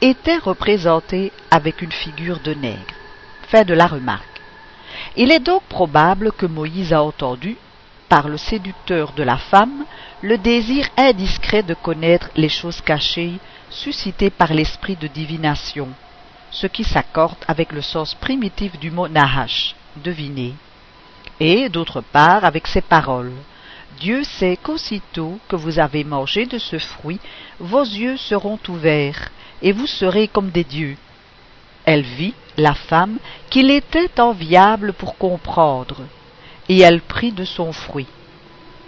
[0.00, 2.94] étaient représentés avec une figure de nègre.
[3.48, 4.40] Fin de la remarque.
[5.16, 7.58] Il est donc probable que Moïse a entendu,
[8.08, 9.84] par le séducteur de la femme,
[10.22, 13.34] le désir indiscret de connaître les choses cachées
[13.68, 15.88] suscité par l'esprit de divination,
[16.50, 20.54] ce qui s'accorde avec le sens primitif du mot Nahash, deviner,
[21.38, 23.32] et d'autre part avec ces paroles.
[23.98, 27.20] Dieu sait qu'aussitôt que vous avez mangé de ce fruit,
[27.58, 29.30] vos yeux seront ouverts,
[29.62, 30.96] et vous serez comme des dieux.
[31.84, 36.02] Elle vit, la femme, qu'il était enviable pour comprendre,
[36.68, 38.06] et elle prit de son fruit.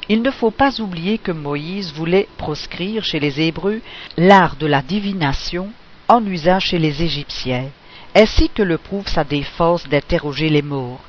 [0.08, 3.80] Il ne faut pas oublier que Moïse voulait proscrire chez les Hébreux
[4.16, 5.70] l'art de la divination
[6.12, 7.70] en usage chez les Égyptiens,
[8.14, 11.00] ainsi que le prouve sa défense d'interroger les morts,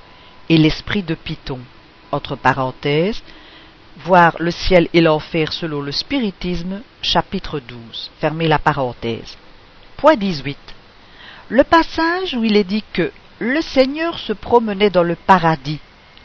[0.48, 1.60] et l'esprit de Python,
[2.14, 3.22] entre parenthèses,
[4.06, 9.38] voir le ciel et l'enfer selon le spiritisme, chapitre 12, fermez la parenthèse.
[9.98, 10.58] Point 18.
[11.50, 15.82] Le passage où il est dit que le Seigneur se promenait dans le paradis,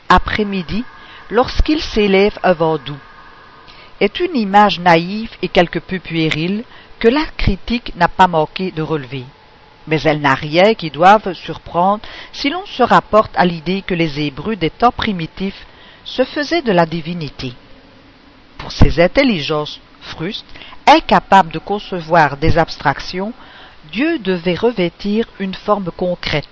[0.08, 0.84] après-midi,
[1.30, 3.04] lorsqu'il s'élève un vent doux,
[4.00, 6.62] est une image naïve et quelque peu puérile
[6.98, 9.24] que la critique n'a pas manqué de relever.
[9.86, 14.20] Mais elle n'a rien qui doive surprendre si l'on se rapporte à l'idée que les
[14.20, 15.66] Hébreux des temps primitifs
[16.04, 17.54] se faisaient de la divinité.
[18.58, 20.46] Pour ces intelligences frustes,
[20.86, 23.32] incapables de concevoir des abstractions,
[23.92, 26.48] Dieu devait revêtir une forme concrète,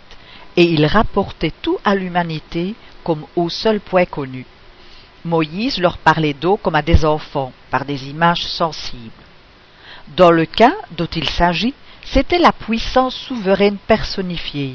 [0.56, 2.74] et il rapportait tout à l'humanité
[3.04, 4.46] comme au seul point connu.
[5.24, 9.25] Moïse leur parlait d'eau comme à des enfants, par des images sensibles.
[10.14, 14.74] Dans le cas dont il s'agit, c'était la puissance souveraine personnifiée,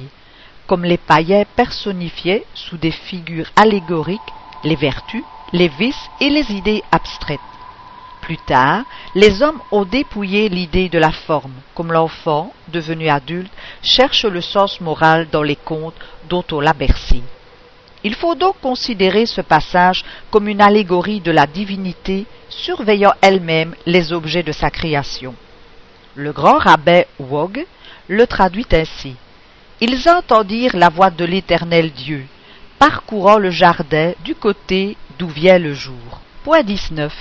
[0.67, 4.19] comme les païens personnifiaient sous des figures allégoriques
[4.63, 5.23] les vertus,
[5.53, 7.39] les vices et les idées abstraites.
[8.21, 8.83] Plus tard,
[9.15, 13.51] les hommes ont dépouillé l'idée de la forme, comme l'enfant, devenu adulte,
[13.81, 15.95] cherche le sens moral dans les contes
[16.29, 17.23] dont on l'a bercé.
[18.03, 24.13] Il faut donc considérer ce passage comme une allégorie de la divinité surveillant elle-même les
[24.13, 25.35] objets de sa création.
[26.15, 27.65] Le grand rabbin Wog
[28.07, 29.15] le traduit ainsi.
[29.79, 32.25] Ils entendirent la voix de l'éternel Dieu,
[32.77, 36.21] parcourant le jardin du côté d'où vient le jour.
[36.43, 37.13] Point 19.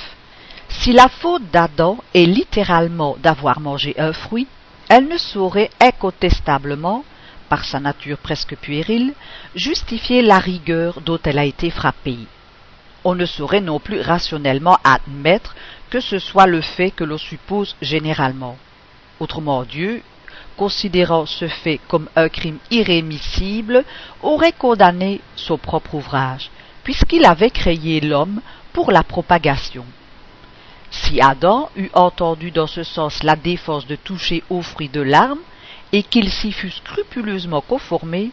[0.69, 4.47] Si la faute d'Adam est littéralement d'avoir mangé un fruit,
[4.89, 7.05] elle ne saurait incontestablement,
[7.49, 9.15] par sa nature presque puérile,
[9.55, 12.19] justifier la rigueur dont elle a été frappée.
[13.05, 15.55] On ne saurait non plus rationnellement admettre
[15.91, 18.57] que ce soit le fait que l'on suppose généralement.
[19.19, 20.03] Autrement Dieu,
[20.57, 23.85] considérant ce fait comme un crime irrémissible,
[24.23, 26.51] aurait condamné son propre ouvrage,
[26.85, 28.41] puisqu'il avait créé l'homme
[28.73, 29.85] pour la propagation.
[30.91, 35.39] Si Adam eût entendu dans ce sens la défense de toucher aux fruits de l'arme,
[35.93, 38.31] et qu'il s'y fût scrupuleusement conformé,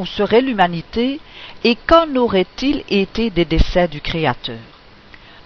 [0.00, 1.20] où serait l'humanité,
[1.62, 4.58] et qu'en aurait-il été des décès du Créateur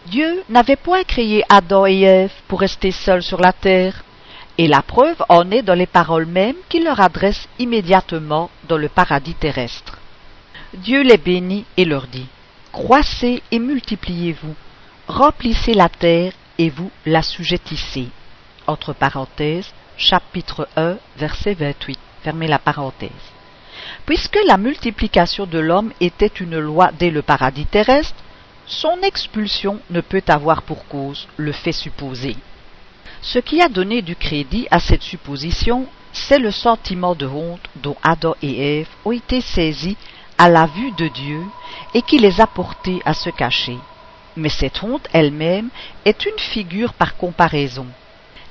[0.07, 4.05] Dieu n'avait point créé Adam et Ève pour rester seuls sur la terre,
[4.57, 8.89] et la preuve en est dans les paroles mêmes qu'il leur adresse immédiatement dans le
[8.89, 9.99] paradis terrestre.
[10.75, 12.29] Dieu les bénit et leur dit
[12.71, 14.55] Croissez et multipliez-vous,
[15.09, 18.09] remplissez la terre et vous l'assujettissez.
[18.69, 21.99] Entre parenthèses, chapitre 1, verset 28.
[22.23, 23.34] Fermez la parenthèse.
[24.07, 28.17] Puisque la multiplication de l'homme était une loi dès le paradis terrestre,
[28.67, 32.37] son expulsion ne peut avoir pour cause le fait supposé.
[33.23, 37.97] Ce qui a donné du crédit à cette supposition, c'est le sentiment de honte dont
[38.03, 39.97] Adam et Ève ont été saisis
[40.37, 41.41] à la vue de Dieu
[41.95, 43.79] et qui les a portés à se cacher.
[44.37, 45.71] Mais cette honte elle-même
[46.05, 47.87] est une figure par comparaison.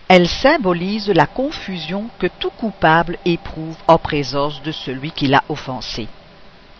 [0.09, 6.07] Elle symbolise la confusion que tout coupable éprouve en présence de celui qui l'a offensé.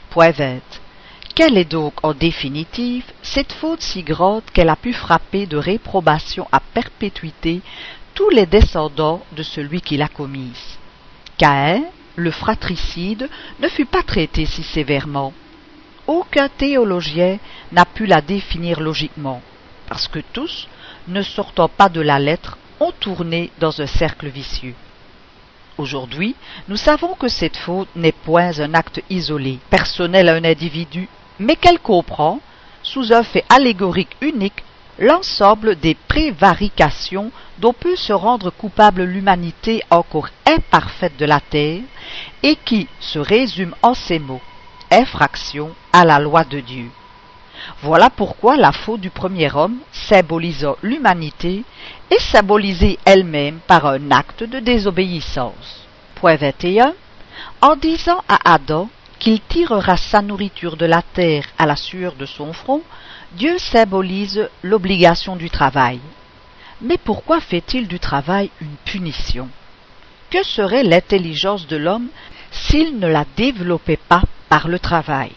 [0.10, 0.60] Point 20.
[1.34, 6.48] Quelle est donc en définitive cette faute si grande qu'elle a pu frapper de réprobation
[6.52, 7.62] à perpétuité
[8.14, 10.78] tous les descendants de celui qui l'a commise?
[11.38, 11.84] Caïn,
[12.16, 15.34] le fratricide, ne fut pas traité si sévèrement.
[16.06, 17.40] Aucun théologien
[17.72, 19.42] n'a pu la définir logiquement,
[19.88, 20.68] parce que tous,
[21.08, 24.76] ne sortant pas de la lettre, ont tourné dans un cercle vicieux.
[25.78, 26.36] Aujourd'hui,
[26.68, 31.08] nous savons que cette faute n'est point un acte isolé, personnel à un individu,
[31.40, 32.40] mais qu'elle comprend,
[32.84, 34.64] sous un fait allégorique unique,
[35.00, 41.82] l'ensemble des prévarications dont peut se rendre coupable l'humanité encore imparfaite de la terre,
[42.44, 44.42] et qui se résume en ces mots
[44.92, 46.90] infraction à la loi de Dieu.
[47.82, 51.64] Voilà pourquoi la faute du premier homme, symbolisant l'humanité,
[52.10, 55.86] est symbolisée elle-même par un acte de désobéissance.
[56.16, 56.94] Point 21.
[57.62, 58.90] En disant à Adam
[59.20, 62.82] qu'il tirera sa nourriture de la terre à la sueur de son front,
[63.34, 66.00] Dieu symbolise l'obligation du travail.
[66.82, 69.50] Mais pourquoi fait-il du travail une punition?
[70.30, 72.08] Que serait l'intelligence de l'homme
[72.52, 75.32] s'il ne la développait pas par le travail?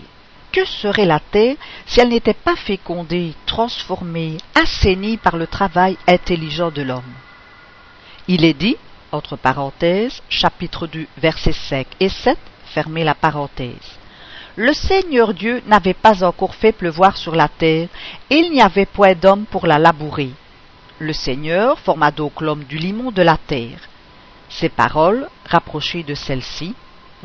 [0.56, 6.70] Que serait la terre si elle n'était pas fécondée, transformée, assainie par le travail intelligent
[6.70, 7.12] de l'homme?
[8.26, 8.78] Il est dit,
[9.12, 13.98] entre parenthèses, chapitre 2, versets 5 et 7, fermez la parenthèse.
[14.56, 17.90] Le Seigneur Dieu n'avait pas encore fait pleuvoir sur la terre,
[18.30, 20.30] et il n'y avait point d'homme pour la labourer.
[20.98, 23.80] Le Seigneur forma donc l'homme du limon de la terre.
[24.48, 26.74] Ces paroles, rapprochées de celles-ci,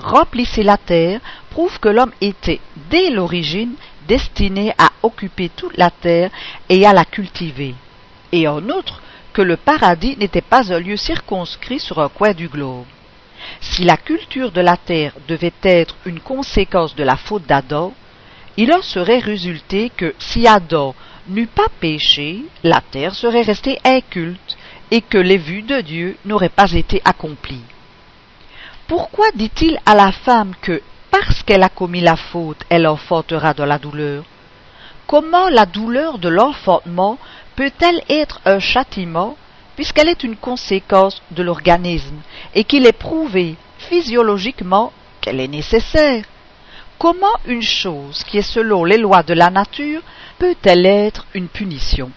[0.04, 3.74] remplissez la terre, prouvent que l'homme était, dès l'origine,
[4.08, 6.32] destiné à occuper toute la terre
[6.70, 7.76] et à la cultiver.
[8.32, 9.02] Et en outre,
[9.34, 12.86] que le paradis n'était pas un lieu circonscrit sur un coin du globe.
[13.60, 17.94] Si la culture de la terre devait être une conséquence de la faute d'Adam,
[18.58, 20.94] il en serait résulté que si Adam
[21.28, 24.58] n'eût pas péché, la terre serait restée inculte
[24.92, 27.64] et que les vues de Dieu n'auraient pas été accomplies.
[28.92, 30.82] Pourquoi dit-il à la femme que,
[31.12, 34.26] parce qu'elle a commis la faute, elle enfantera dans la douleur?
[35.08, 37.18] Comment la douleur de l'enfantement
[37.56, 39.38] peut-elle être un châtiment
[39.78, 42.18] puisqu'elle est une conséquence de l'organisme
[42.54, 46.26] et qu'il est prouvé physiologiquement qu'elle est nécessaire?
[47.00, 50.02] Comment une chose qui est selon les lois de la nature
[50.38, 52.12] peut-elle être une punition?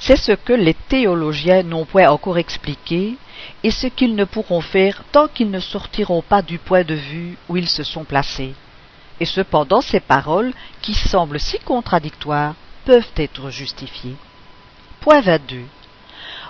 [0.00, 3.16] C'est ce que les théologiens n'ont point encore expliqué
[3.62, 7.36] et ce qu'ils ne pourront faire tant qu'ils ne sortiront pas du point de vue
[7.48, 8.54] où ils se sont placés.
[9.20, 14.16] Et cependant ces paroles, qui semblent si contradictoires, peuvent être justifiées.
[15.00, 15.64] Point 22.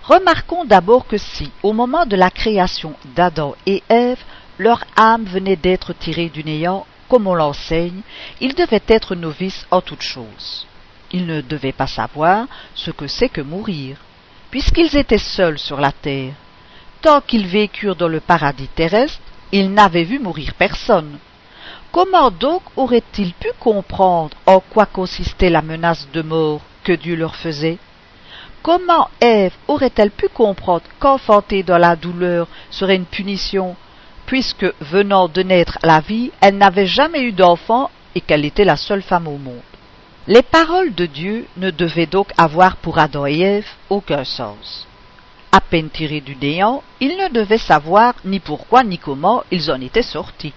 [0.05, 4.23] Remarquons d'abord que si, au moment de la création d'Adam et Ève,
[4.59, 8.01] leur âme venait d'être tirée du néant, comme on l'enseigne,
[8.41, 10.67] ils devaient être novices en toutes choses.
[11.13, 13.97] Ils ne devaient pas savoir ce que c'est que mourir,
[14.51, 16.35] puisqu'ils étaient seuls sur la terre.
[17.01, 19.21] Tant qu'ils vécurent dans le paradis terrestre,
[19.53, 21.19] ils n'avaient vu mourir personne.
[21.93, 27.37] Comment donc auraient-ils pu comprendre en quoi consistait la menace de mort que Dieu leur
[27.37, 27.79] faisait?
[28.63, 33.77] Comment Ève aurait-elle pu comprendre qu'enfanter dans la douleur serait une punition,
[34.27, 38.77] puisque, venant de naître la vie, elle n'avait jamais eu d'enfant et qu'elle était la
[38.77, 39.63] seule femme au monde?
[40.27, 44.88] Les paroles de Dieu ne devaient donc avoir pour Adam et Ève aucun sens.
[45.51, 49.81] À peine tirés du néant, ils ne devaient savoir ni pourquoi ni comment ils en
[49.81, 50.53] étaient sortis.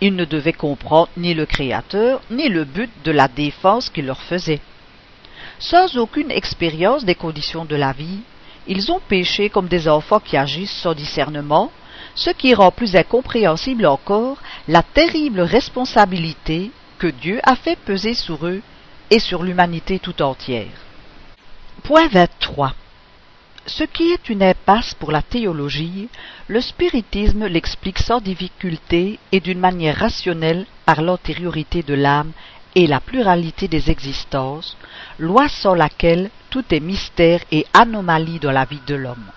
[0.00, 4.22] Ils ne devaient comprendre ni le Créateur, ni le but de la défense qu'il leur
[4.22, 4.60] faisait.
[5.58, 8.20] Sans aucune expérience des conditions de la vie,
[8.66, 11.70] ils ont péché comme des enfants qui agissent sans discernement,
[12.14, 14.38] ce qui rend plus incompréhensible encore
[14.68, 18.62] la terrible responsabilité que Dieu a fait peser sur eux
[19.10, 20.66] et sur l'humanité tout entière.
[21.82, 22.74] Point 23.
[23.68, 26.08] Ce qui est une impasse pour la théologie,
[26.46, 32.32] le spiritisme l'explique sans difficulté et d'une manière rationnelle par l'antériorité de l'âme
[32.74, 34.74] et la pluralité des existences,
[35.18, 39.30] loi sans laquelle tout est mystère et anomalie dans la vie de l'homme.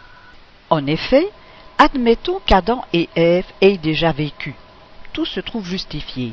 [0.69, 1.27] En effet,
[1.77, 4.55] admettons qu'Adam et Ève aient déjà vécu.
[5.11, 6.31] Tout se trouve justifié.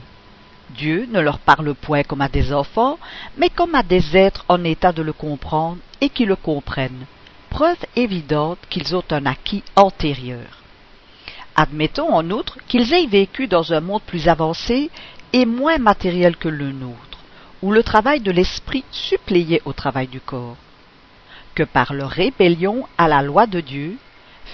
[0.70, 2.96] Dieu ne leur parle point comme à des enfants,
[3.36, 7.06] mais comme à des êtres en état de le comprendre et qui le comprennent,
[7.50, 10.62] preuve évidente qu'ils ont un acquis antérieur.
[11.56, 14.90] Admettons en outre qu'ils aient vécu dans un monde plus avancé
[15.32, 17.18] et moins matériel que le nôtre,
[17.62, 20.56] où le travail de l'esprit suppléait au travail du corps,
[21.54, 23.96] que par leur rébellion à la loi de Dieu,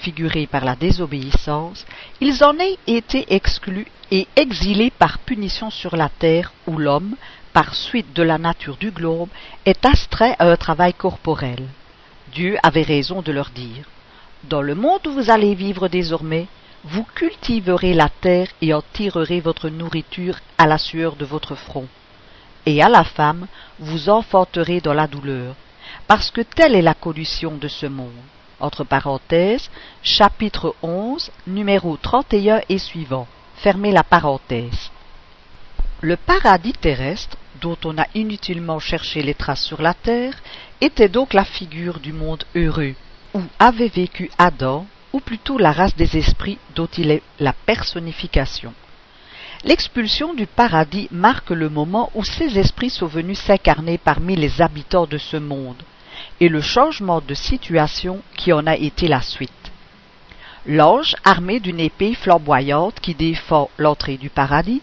[0.00, 1.86] figurée par la désobéissance,
[2.20, 7.16] ils en aient été exclus et exilés par punition sur la terre où l'homme,
[7.52, 9.28] par suite de la nature du globe,
[9.64, 11.64] est astrait à un travail corporel.
[12.34, 13.88] Dieu avait raison de leur dire
[14.42, 16.48] Dans le monde où vous allez vivre désormais,
[16.82, 21.86] vous cultiverez la terre et en tirerez votre nourriture à la sueur de votre front.
[22.66, 23.46] Et à la femme,
[23.78, 25.54] vous enfanterez dans la douleur,
[26.08, 28.10] parce que telle est la condition de ce monde.
[28.58, 29.70] Entre parenthèses,
[30.02, 33.28] chapitre 11, numéro 31 et suivant.
[33.56, 34.90] Fermez la parenthèse.
[36.00, 40.34] Le paradis terrestre, dont on a inutilement cherché les traces sur la terre,
[40.84, 42.94] était donc la figure du monde heureux,
[43.32, 48.74] où avait vécu Adam, ou plutôt la race des esprits dont il est la personnification.
[49.64, 55.06] L'expulsion du paradis marque le moment où ces esprits sont venus s'incarner parmi les habitants
[55.06, 55.82] de ce monde,
[56.40, 59.50] et le changement de situation qui en a été la suite.
[60.66, 64.82] L'ange, armé d'une épée flamboyante qui défend l'entrée du paradis,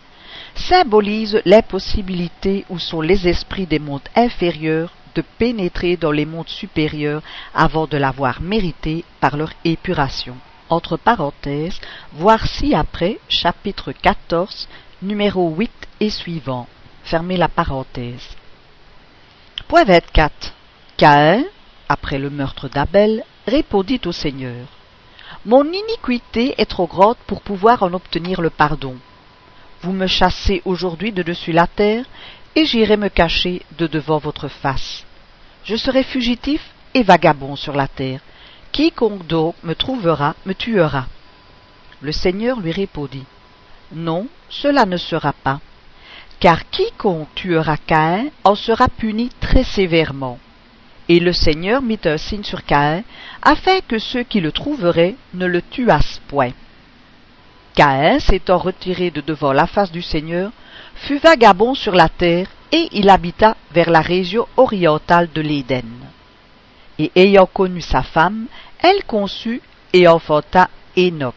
[0.56, 7.22] symbolise l'impossibilité où sont les esprits des mondes inférieurs de pénétrer dans les mondes supérieurs
[7.54, 10.36] avant de l'avoir mérité par leur épuration.
[10.70, 11.80] Entre parenthèses,
[12.14, 14.68] voir ci-après chapitre 14,
[15.02, 16.68] numéro 8 et suivant.
[17.04, 18.36] Fermez la parenthèse.
[19.68, 20.54] Point 24.
[20.98, 21.44] Caïn,
[21.90, 24.68] après le meurtre d'Abel, répondit au Seigneur.
[25.46, 28.96] Mon iniquité est trop grande pour pouvoir en obtenir le pardon.
[29.82, 32.06] Vous me chassez aujourd'hui de dessus la terre,
[32.56, 35.06] et j'irai me cacher de devant votre face.
[35.64, 36.62] Je serai fugitif
[36.94, 38.20] et vagabond sur la terre.
[38.72, 41.08] Quiconque donc me trouvera me tuera.
[42.02, 43.26] Le Seigneur lui répondit.
[43.94, 45.60] Non, cela ne sera pas.
[46.40, 50.40] Car quiconque tuera Caïn en sera puni très sévèrement.
[51.10, 53.04] Et le Seigneur mit un signe sur Caïn,
[53.42, 56.52] afin que ceux qui le trouveraient ne le tuassent point.
[57.76, 60.52] Caïn, s'étant retiré de devant la face du Seigneur,
[61.02, 65.84] fut vagabond sur la terre, et il habita vers la région orientale de l'Éden.
[67.00, 68.46] Et ayant connu sa femme,
[68.80, 69.62] elle conçut
[69.94, 71.36] et enfanta Enoch.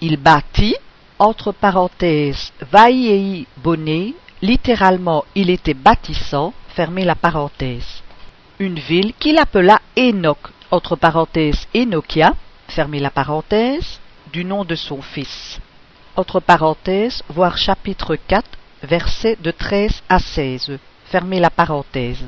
[0.00, 0.76] Il bâtit,
[1.18, 8.02] entre parenthèses, Vaïei Boné, littéralement il était bâtissant, fermez la parenthèse,
[8.58, 12.34] une ville qu'il appela Enoch, entre parenthèses Enochia,
[12.68, 14.00] fermez la parenthèse,
[14.32, 15.60] du nom de son fils.
[16.18, 18.44] Entre parenthèses, voir chapitre 4,
[18.82, 20.76] versets de 13 à 16.
[21.04, 22.26] Fermez la parenthèse.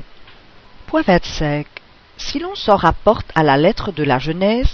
[0.87, 1.67] Point 25.
[2.15, 4.73] Si l'on s'en rapporte à la lettre de la Genèse,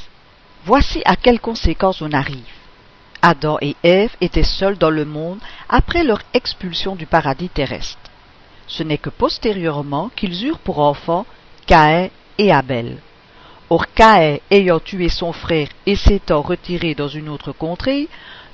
[0.66, 2.46] voici à quelles conséquences on arrive.
[3.24, 8.12] Adam et Ève étaient seuls dans le monde après leur expulsion du paradis terrestre.
[8.68, 11.26] Ce n'est que postérieurement qu'ils eurent pour enfants
[11.66, 12.98] Caïn et Abel.
[13.72, 18.08] Or Caïn, ayant tué son frère et s'étant retiré dans une autre contrée,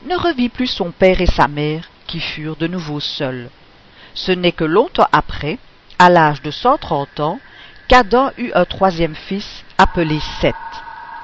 [0.05, 3.49] ne revit plus son père et sa mère, qui furent de nouveau seuls.
[4.13, 5.57] Ce n'est que longtemps après,
[5.99, 7.39] à l'âge de cent trente ans,
[7.87, 10.55] qu'Adam eut un troisième fils, appelé Seth.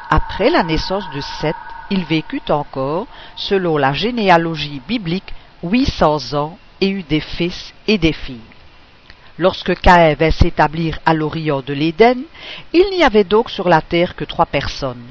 [0.09, 1.55] Après la naissance de Seth,
[1.89, 7.97] il vécut encore, selon la généalogie biblique, huit cents ans et eut des fils et
[7.97, 8.39] des filles.
[9.37, 12.19] Lorsque Caïn vint s'établir à l'orient de l'Éden,
[12.73, 15.05] il n'y avait donc sur la terre que trois personnes,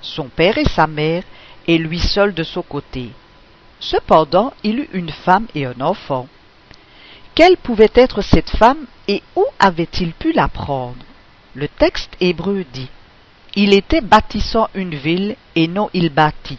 [0.00, 1.22] son père et sa mère,
[1.66, 3.10] et lui seul de son côté.
[3.80, 6.28] Cependant, il eut une femme et un enfant.
[7.34, 11.04] Quelle pouvait être cette femme et où avait-il pu la prendre?
[11.54, 12.88] Le texte hébreu dit
[13.56, 16.58] Il était bâtissant une ville et non il bâtit,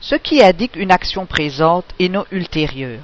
[0.00, 3.02] ce qui indique une action présente et non ultérieure.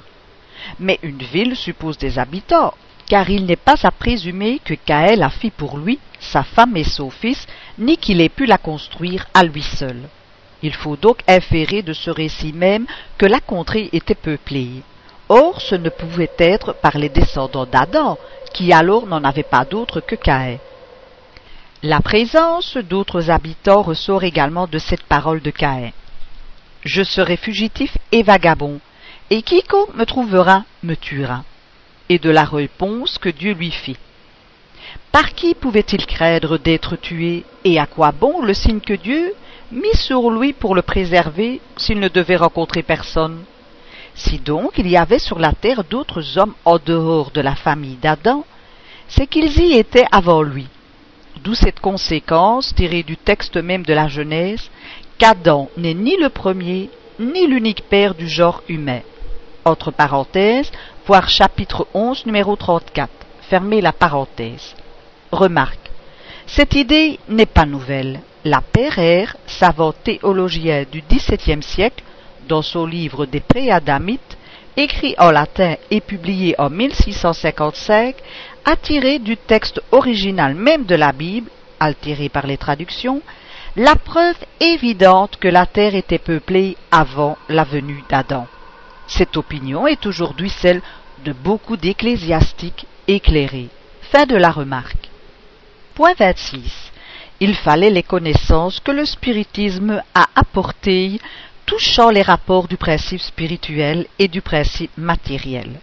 [0.79, 2.73] Mais une ville suppose des habitants,
[3.07, 6.83] car il n'est pas à présumer que Caël a fit pour lui, sa femme et
[6.83, 10.09] son fils, ni qu'il ait pu la construire à lui seul.
[10.61, 12.85] Il faut donc inférer de ce récit même
[13.17, 14.83] que la contrée était peuplée.
[15.29, 18.17] Or, ce ne pouvait être par les descendants d'Adam,
[18.53, 20.57] qui alors n'en avaient pas d'autres que Caïn.
[21.83, 25.91] La présence d'autres habitants ressort également de cette parole de Caïn.
[26.83, 28.79] Je serai fugitif et vagabond,
[29.29, 31.43] et quiconque me trouvera me tuera
[32.09, 33.97] et de la réponse que Dieu lui fit.
[35.11, 39.33] Par qui pouvait-il craindre d'être tué, et à quoi bon le signe que Dieu
[39.71, 43.43] mit sur lui pour le préserver s'il ne devait rencontrer personne
[44.15, 47.97] Si donc il y avait sur la terre d'autres hommes en dehors de la famille
[48.01, 48.43] d'Adam,
[49.07, 50.67] c'est qu'ils y étaient avant lui.
[51.43, 54.69] D'où cette conséquence tirée du texte même de la Genèse,
[55.17, 56.89] qu'Adam n'est ni le premier,
[57.19, 59.01] ni l'unique père du genre humain.
[59.65, 60.71] Entre parenthèses,
[61.05, 63.09] voir chapitre 11, numéro 34.
[63.49, 64.75] Fermez la parenthèse.
[65.31, 65.91] Remarque.
[66.45, 68.21] Cette idée n'est pas nouvelle.
[68.45, 72.03] La Perrère, savant théologien du XVIIe siècle,
[72.47, 74.37] dans son livre des Préadamites,
[74.77, 78.15] écrit en latin et publié en 1655,
[78.63, 83.21] a tiré du texte original même de la Bible, altéré par les traductions,
[83.75, 88.47] la preuve évidente que la terre était peuplée avant la venue d'Adam.
[89.07, 90.81] Cette opinion est aujourd'hui celle
[91.25, 93.67] de beaucoup d'ecclésiastiques éclairés.
[94.01, 95.09] Fin de la remarque.
[95.93, 96.88] Point 26.
[97.41, 101.21] Il fallait les connaissances que le spiritisme a apportées
[101.65, 105.79] touchant les rapports du principe spirituel et du principe matériel.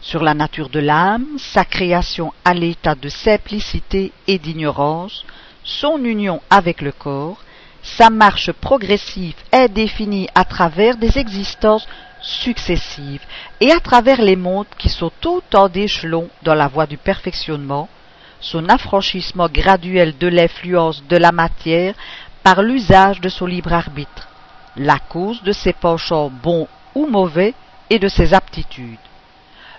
[0.00, 5.24] Sur la nature de l'âme, sa création à l'état de simplicité et d'ignorance,
[5.64, 7.42] son union avec le corps,
[7.82, 11.86] sa marche progressive indéfinie à travers des existences
[12.22, 13.24] successives
[13.60, 17.88] et à travers les mondes qui sont autant d'échelons dans la voie du perfectionnement,
[18.40, 21.94] son affranchissement graduel de l'influence de la matière
[22.42, 24.28] par l'usage de son libre arbitre,
[24.76, 27.54] la cause de ses penchants bons ou mauvais
[27.90, 28.98] et de ses aptitudes.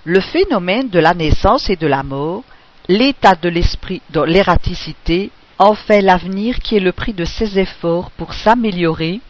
[0.03, 2.43] Le phénomène de la naissance et de la mort,
[2.87, 8.11] l'état de l'esprit dans l'ératicité, en fait l'avenir qui est le prix de ses efforts
[8.11, 9.21] pour s'améliorer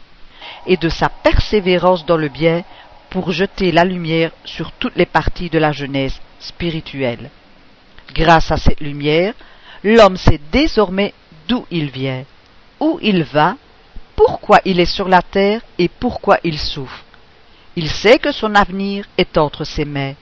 [0.66, 2.62] et de sa persévérance dans le bien
[3.10, 7.30] pour jeter la lumière sur toutes les parties de la Genèse spirituelle.
[8.14, 9.34] Grâce à cette lumière,
[9.84, 11.14] l'homme sait désormais
[11.48, 12.24] d'où il vient,
[12.80, 13.56] où il va,
[14.16, 17.04] pourquoi il est sur la terre et pourquoi il souffre.
[17.76, 20.14] Il sait que son avenir est entre ses mains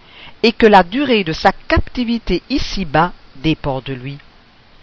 [0.42, 4.18] et que la durée de sa captivité ici-bas dépend de lui.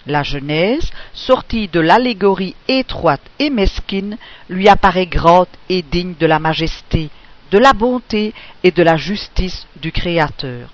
[0.08, 4.18] La Genèse, sortie de l'allégorie étroite et mesquine,
[4.49, 7.10] lui apparaît grande et digne de la majesté,
[7.51, 8.34] de la bonté
[8.64, 10.70] et de la justice du Créateur.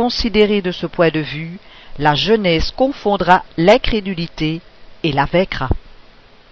[0.00, 1.58] Considérée de ce point de vue,
[1.98, 4.62] la Genèse confondra l'incrédulité
[5.02, 5.68] et la vaincra.